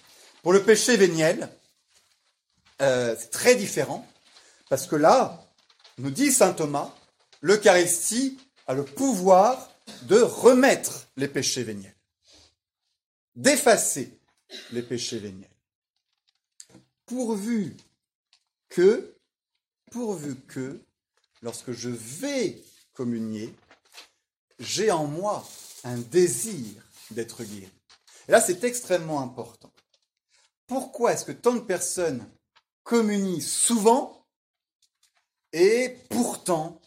[0.43, 1.49] Pour le péché véniel,
[2.81, 4.07] euh, c'est très différent,
[4.69, 5.45] parce que là,
[5.97, 6.93] nous dit saint Thomas,
[7.41, 9.71] l'Eucharistie a le pouvoir
[10.03, 11.95] de remettre les péchés véniels,
[13.35, 14.19] d'effacer
[14.71, 15.49] les péchés véniels.
[17.05, 17.75] Pourvu
[18.69, 19.15] que,
[19.91, 20.81] pourvu que,
[21.41, 22.61] lorsque je vais
[22.93, 23.53] communier,
[24.59, 25.47] j'ai en moi
[25.83, 27.69] un désir d'être guéri.
[28.27, 29.71] Et là, c'est extrêmement important.
[30.67, 32.27] Pourquoi est-ce que tant de personnes
[32.83, 34.25] communient souvent
[35.53, 36.81] et pourtant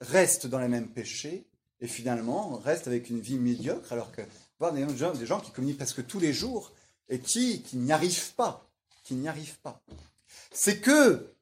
[0.00, 1.46] restent dans les mêmes péchés
[1.80, 4.22] et finalement restent avec une vie médiocre alors que
[4.58, 6.72] voir des gens, des gens qui communient presque tous les jours
[7.08, 8.68] et qui, qui n'y arrivent pas,
[9.04, 9.82] qui n'y arrivent pas.
[10.52, 11.34] C'est que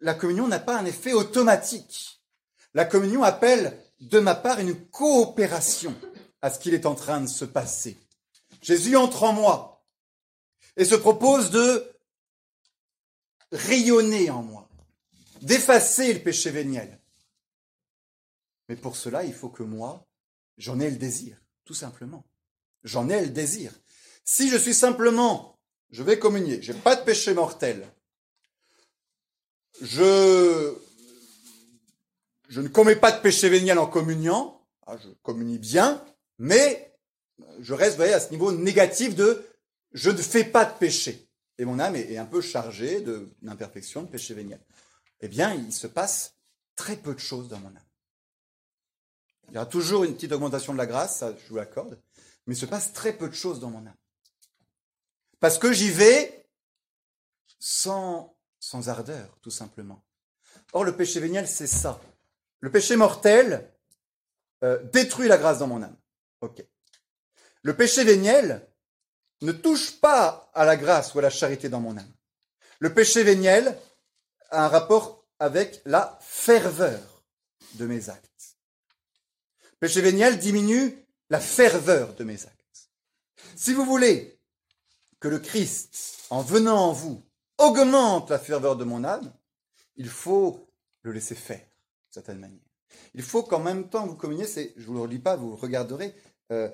[0.00, 2.20] la communion n'a pas un effet automatique.
[2.74, 5.94] La communion appelle de ma part une coopération
[6.46, 7.98] à ce qu'il est en train de se passer.
[8.62, 9.84] Jésus entre en moi
[10.76, 11.92] et se propose de
[13.50, 14.68] rayonner en moi,
[15.42, 17.00] d'effacer le péché véniel.
[18.68, 20.06] Mais pour cela, il faut que moi,
[20.56, 22.24] j'en ai le désir, tout simplement.
[22.84, 23.72] J'en ai le désir.
[24.24, 25.58] Si je suis simplement,
[25.90, 27.92] je vais communier, j'ai pas de péché mortel,
[29.82, 30.76] je
[32.48, 36.04] je ne commets pas de péché véniel en communiant, ah, je communie bien,
[36.38, 36.94] mais
[37.60, 39.44] je reste voyez, à ce niveau négatif de
[39.92, 41.28] je ne fais pas de péché.
[41.58, 43.00] Et mon âme est, un peu chargée
[43.40, 44.60] d'imperfection, de, de péché véniel.
[45.20, 46.34] Eh bien, il se passe
[46.74, 47.86] très peu de choses dans mon âme.
[49.48, 51.98] Il y aura toujours une petite augmentation de la grâce, ça je vous l'accorde,
[52.46, 53.96] mais il se passe très peu de choses dans mon âme.
[55.40, 56.46] Parce que j'y vais
[57.58, 60.02] sans, sans ardeur, tout simplement.
[60.72, 62.00] Or, le péché véniel, c'est ça.
[62.60, 63.70] Le péché mortel
[64.62, 65.96] euh, détruit la grâce dans mon âme.
[67.62, 68.68] Le péché véniel
[69.42, 72.14] ne touche pas à la grâce ou à la charité dans mon âme.
[72.78, 73.76] Le péché véniel
[74.50, 77.24] a un rapport avec la ferveur
[77.74, 78.56] de mes actes.
[79.72, 82.90] Le péché véniel diminue la ferveur de mes actes.
[83.56, 84.40] Si vous voulez
[85.20, 87.22] que le Christ, en venant en vous,
[87.58, 89.32] augmente la ferveur de mon âme,
[89.96, 90.68] il faut
[91.02, 92.60] le laisser faire, d'une certaine manière.
[93.14, 96.14] Il faut qu'en même temps vous communiez, je ne vous le relis pas, vous regarderez,
[96.52, 96.70] euh,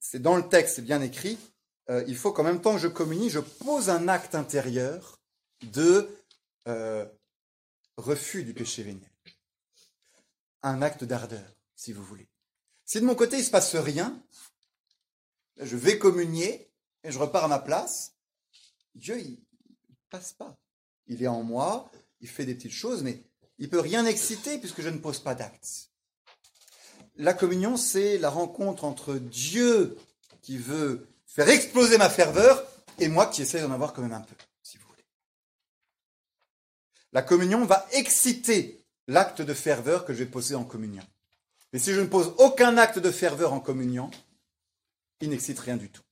[0.00, 1.38] c'est dans le texte, c'est bien écrit,
[1.90, 5.20] euh, il faut qu'en même temps que je communie, je pose un acte intérieur
[5.62, 6.08] de
[6.68, 7.06] euh,
[7.96, 9.10] refus du péché véniel.
[10.62, 12.28] Un acte d'ardeur, si vous voulez.
[12.84, 14.22] Si de mon côté il se passe rien,
[15.58, 16.70] je vais communier
[17.02, 18.14] et je repars à ma place,
[18.94, 20.56] Dieu, il ne passe pas.
[21.06, 21.90] Il est en moi,
[22.20, 23.22] il fait des petites choses, mais
[23.58, 25.90] il peut rien exciter puisque je ne pose pas d'acte.
[27.16, 29.96] La communion, c'est la rencontre entre Dieu
[30.42, 32.66] qui veut faire exploser ma ferveur
[32.98, 35.04] et moi qui essaie d'en avoir quand même un peu, si vous voulez.
[37.12, 41.02] La communion va exciter l'acte de ferveur que je vais poser en communion.
[41.72, 44.10] Mais si je ne pose aucun acte de ferveur en communion,
[45.20, 46.02] il n'excite rien du tout.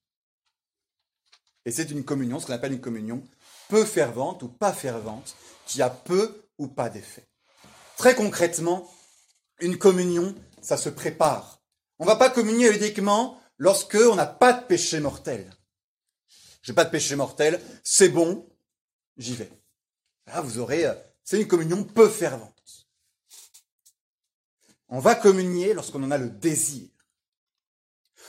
[1.65, 3.23] Et c'est une communion, ce qu'on appelle une communion
[3.69, 5.37] peu fervente ou pas fervente,
[5.67, 7.27] qui a peu ou pas d'effet.
[7.97, 8.91] Très concrètement,
[9.61, 11.61] une communion, ça se prépare.
[11.99, 15.53] On ne va pas communier uniquement lorsque on n'a pas de péché mortel.
[16.63, 18.49] J'ai pas de péché mortel, c'est bon,
[19.17, 19.51] j'y vais.
[20.27, 20.95] Là, vous aurez, euh,
[21.25, 22.89] c'est une communion peu fervente.
[24.89, 26.89] On va communier lorsqu'on en a le désir.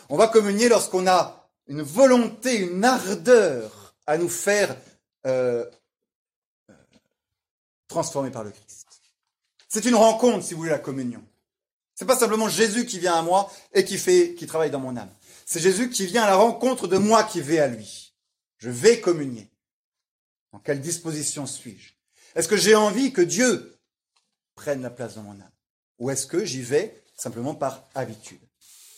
[0.09, 4.75] On va communier lorsqu'on a une volonté, une ardeur à nous faire
[5.25, 5.65] euh,
[6.69, 6.73] euh,
[7.87, 8.87] transformer par le Christ.
[9.67, 11.23] C'est une rencontre, si vous voulez, la communion.
[11.95, 14.97] C'est pas simplement Jésus qui vient à moi et qui fait, qui travaille dans mon
[14.97, 15.11] âme.
[15.45, 18.13] C'est Jésus qui vient à la rencontre de moi qui vais à lui.
[18.57, 19.49] Je vais communier.
[20.51, 21.93] En quelle disposition suis-je?
[22.35, 23.77] Est-ce que j'ai envie que Dieu
[24.55, 25.51] prenne la place dans mon âme?
[25.99, 28.41] Ou est-ce que j'y vais simplement par habitude?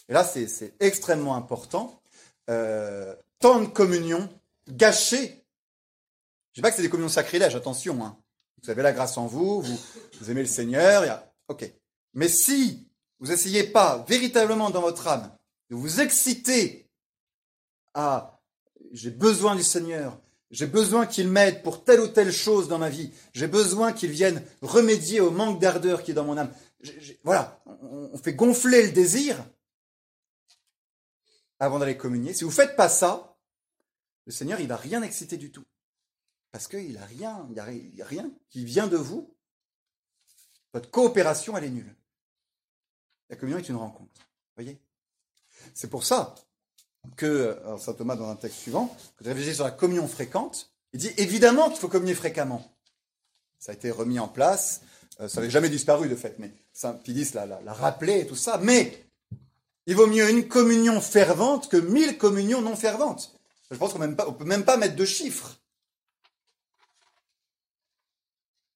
[0.08, 2.02] Et là, c'est extrêmement important.
[2.50, 4.30] Euh, tant de communion
[4.70, 5.18] gâchée.
[5.18, 8.04] Je ne dis pas que c'est des communions sacrilèges, attention.
[8.06, 8.18] Hein.
[8.64, 11.24] Vous avez la grâce en vous, vous, aimez le Seigneur.
[11.48, 11.72] Ok.
[12.14, 12.85] Mais si
[13.26, 15.36] vous n'essayez pas véritablement dans votre âme
[15.72, 16.88] de vous exciter
[17.96, 18.40] à
[18.92, 20.22] j'ai besoin du Seigneur,
[20.52, 24.12] j'ai besoin qu'il m'aide pour telle ou telle chose dans ma vie, j'ai besoin qu'il
[24.12, 26.54] vienne remédier au manque d'ardeur qui est dans mon âme.
[27.24, 29.44] voilà, on, fait gonfler le désir
[31.60, 32.36] avant d'aller communier.
[32.36, 33.40] Si vous ne faites pas ça,
[34.28, 35.66] le Seigneur, il va rien exciter du tout.
[36.52, 37.54] Parce qu'il n'a rien, il
[37.96, 39.36] n'y a, rien qui vient de vous.
[40.74, 41.96] Votre coopération, elle est nulle.
[43.30, 44.22] La communion est une rencontre.
[44.56, 44.80] Voyez
[45.74, 46.36] C'est pour ça
[47.18, 51.00] que, saint Thomas, dans un texte suivant, quand il réfléchit sur la communion fréquente, il
[51.00, 52.76] dit évidemment qu'il faut communier fréquemment.
[53.60, 54.82] Ça a été remis en place,
[55.20, 58.58] euh, ça n'avait jamais disparu de fait, mais Saint Pidis l'a rappelé et tout ça.
[58.60, 59.06] Mais
[59.88, 63.38] il vaut mieux une communion fervente que mille communions non ferventes.
[63.72, 65.58] Je pense qu'on ne peut même pas mettre de chiffres.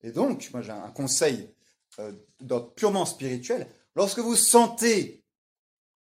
[0.01, 1.49] Et donc, moi j'ai un conseil
[1.99, 2.13] euh,
[2.75, 3.67] purement spirituel.
[3.95, 5.23] Lorsque vous sentez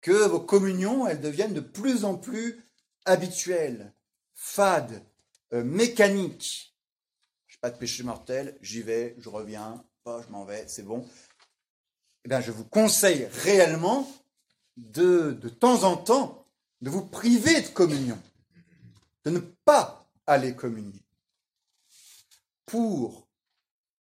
[0.01, 2.65] que vos communions, elles deviennent de plus en plus
[3.05, 3.93] habituelles,
[4.35, 5.03] fades,
[5.53, 6.77] euh, mécaniques,
[7.47, 11.09] je n'ai pas de péché mortel, j'y vais, je reviens, je m'en vais, c'est bon.
[12.25, 14.11] Eh bien, je vous conseille réellement
[14.77, 16.47] de, de temps en temps,
[16.81, 18.21] de vous priver de communion,
[19.25, 21.03] de ne pas aller communier,
[22.67, 23.29] pour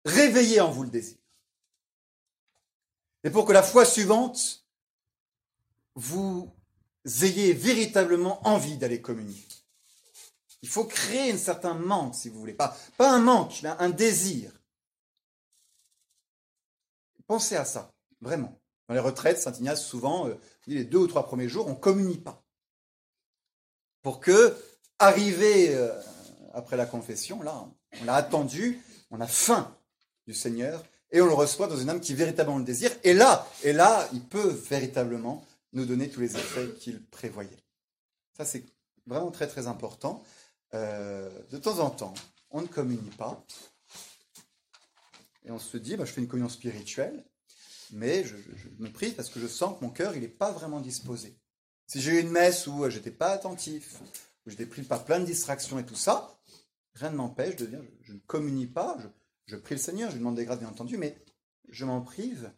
[0.05, 1.19] réveiller en vous le désir.
[3.25, 4.65] Et pour que la fois suivante,
[5.95, 6.55] vous
[7.23, 9.47] ayez véritablement envie d'aller communier.
[10.63, 12.55] Il faut créer un certain manque, si vous voulez.
[12.55, 14.53] Pas, pas un manque, mais un désir.
[17.27, 18.61] Pensez à ça, vraiment.
[18.89, 21.75] Dans les retraites, Saint Ignace, souvent, euh, les deux ou trois premiers jours, on ne
[21.77, 22.43] communie pas.
[24.03, 24.57] Pour que,
[24.99, 25.91] arrivé euh,
[26.53, 27.67] après la confession, là,
[28.01, 29.75] on l'a attendu, on a faim
[30.27, 32.91] du Seigneur, et on le reçoit dans une âme qui véritablement le désire.
[33.05, 37.65] Et là, et là, il peut véritablement nous donner tous les effets qu'il prévoyait.
[38.37, 38.65] Ça, c'est
[39.07, 40.25] vraiment très très important.
[40.75, 42.15] Euh, de temps en temps,
[42.51, 43.45] on ne communie pas.
[45.45, 47.25] Et on se dit, bah, je fais une communion spirituelle,
[47.93, 48.35] mais je,
[48.79, 51.39] me prie parce que je sens que mon cœur, il n'est pas vraiment disposé.
[51.87, 54.01] Si j'ai eu une messe où j'étais pas attentif,
[54.47, 56.37] où j'étais pris par plein de distractions et tout ça,
[56.95, 58.99] rien ne m'empêche de dire, je, ne communie pas,
[59.57, 61.17] prie le Seigneur, je lui demande des grâces bien entendu, mais
[61.69, 62.53] je m'en prive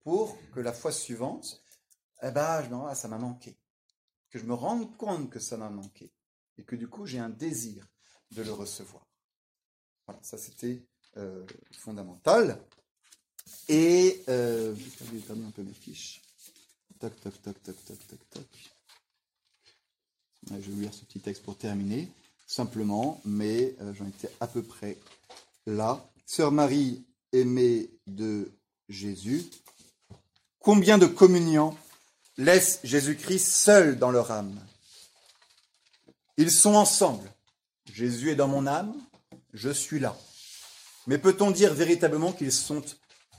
[0.00, 1.62] pour que la fois suivante,
[2.22, 3.56] eh ben, je me ah, ça m'a manqué.
[4.30, 6.12] Que je me rende compte que ça m'a manqué.
[6.56, 7.86] Et que du coup, j'ai un désir
[8.32, 9.06] de le recevoir.
[10.06, 10.82] Voilà, ça c'était
[11.16, 12.60] euh, fondamental.
[13.68, 16.22] Et euh, j'ai perdu un peu mes fiches.
[16.98, 18.70] Toc, toc, toc, toc, toc, toc, toc.
[20.50, 22.08] je vais lire ce petit texte pour terminer,
[22.46, 24.98] simplement, mais euh, j'en étais à peu près
[25.68, 26.04] là.
[26.26, 28.50] Sœur Marie aimés de
[28.88, 29.44] Jésus,
[30.60, 31.76] combien de communiants
[32.36, 34.58] laissent Jésus-Christ seul dans leur âme?
[36.36, 37.30] Ils sont ensemble.
[37.92, 38.94] Jésus est dans mon âme,
[39.52, 40.16] je suis là.
[41.06, 42.82] Mais peut-on dire véritablement qu'ils sont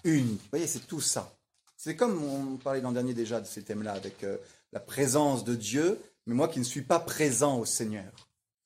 [0.04, 0.40] unis?
[0.42, 1.32] Vous voyez, c'est tout ça.
[1.78, 4.38] C'est comme on parlait l'an dernier déjà de ces thèmes-là, avec euh,
[4.74, 8.12] la présence de Dieu, mais moi qui ne suis pas présent au Seigneur.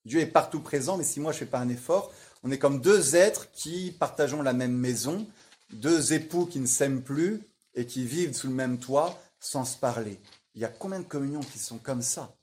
[0.06, 2.12] Dieu est partout présent, mais si moi je ne fais pas un effort,
[2.44, 5.26] on est comme deux êtres qui partageons la même maison,
[5.72, 7.42] deux époux qui ne s'aiment plus
[7.74, 10.20] et qui vivent sous le même toit sans se parler.
[10.56, 12.36] Il y a combien de communions qui sont comme ça?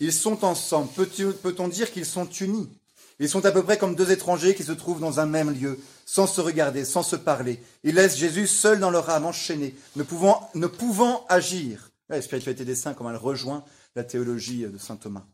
[0.00, 0.90] Ils sont ensemble.
[1.42, 2.68] Peut-on dire qu'ils sont unis?
[3.20, 5.78] Ils sont à peu près comme deux étrangers qui se trouvent dans un même lieu,
[6.04, 7.62] sans se regarder, sans se parler.
[7.84, 11.90] Ils laissent Jésus seul dans leur âme, enchaîné, ne pouvant, agir.
[12.08, 13.64] La spiritualité des saints, comme elle rejoint
[13.94, 15.24] la théologie de saint Thomas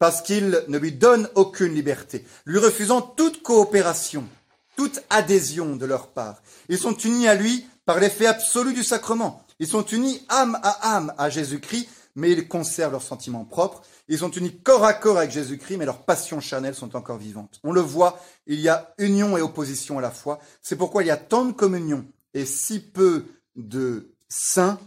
[0.00, 4.26] parce qu'il ne lui donne aucune liberté, lui refusant toute coopération,
[4.74, 6.42] toute adhésion de leur part.
[6.70, 9.44] Ils sont unis à lui par l'effet absolu du sacrement.
[9.58, 13.82] Ils sont unis âme à âme à Jésus-Christ, mais ils conservent leurs sentiments propres.
[14.08, 17.60] Ils sont unis corps à corps avec Jésus-Christ, mais leurs passions charnelles sont encore vivantes.
[17.62, 20.40] On le voit, il y a union et opposition à la fois.
[20.62, 24.80] C'est pourquoi il y a tant de communion et si peu de saints,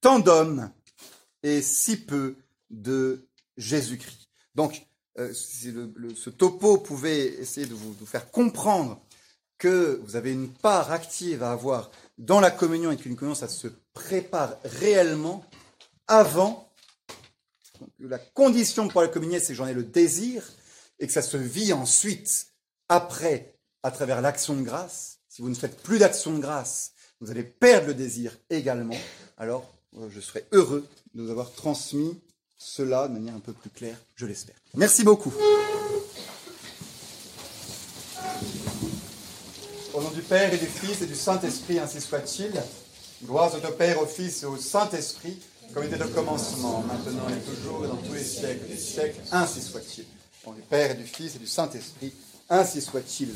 [0.00, 0.70] tant d'hommes
[1.42, 2.36] et si peu
[2.70, 3.26] de
[3.58, 4.29] Jésus-Christ.
[4.60, 4.86] Donc,
[5.18, 5.72] euh, si
[6.16, 9.00] ce topo pouvait essayer de vous, faire comprendre
[9.56, 13.48] que vous avez une part active à avoir dans la communion et qu'une communion, ça
[13.48, 15.42] se prépare réellement
[16.08, 16.70] avant.
[18.00, 20.46] la condition pour la communion, c'est que j'en ai le désir
[20.98, 22.48] et que ça se vit ensuite,
[22.90, 25.20] après, à travers l'action de grâce.
[25.30, 26.92] Si vous ne faites plus d'action de grâce,
[27.22, 28.98] vous allez perdre le désir également.
[29.38, 32.20] Alors, euh, je serai heureux de vous avoir transmis
[32.60, 34.54] cela de manière un peu plus claire, je l'espère.
[34.74, 35.32] Merci beaucoup.
[39.94, 42.52] Au nom du Père et du Fils et du Saint-Esprit, ainsi soit-il.
[43.24, 45.38] Gloire au Père, au Fils et au Saint-Esprit,
[45.72, 49.20] comme il était au commencement, maintenant et toujours, et dans tous les siècles des siècles,
[49.32, 50.04] ainsi soit-il.
[50.44, 52.12] Au nom du Père et du Fils et du Saint-Esprit,
[52.50, 53.34] ainsi soit-il.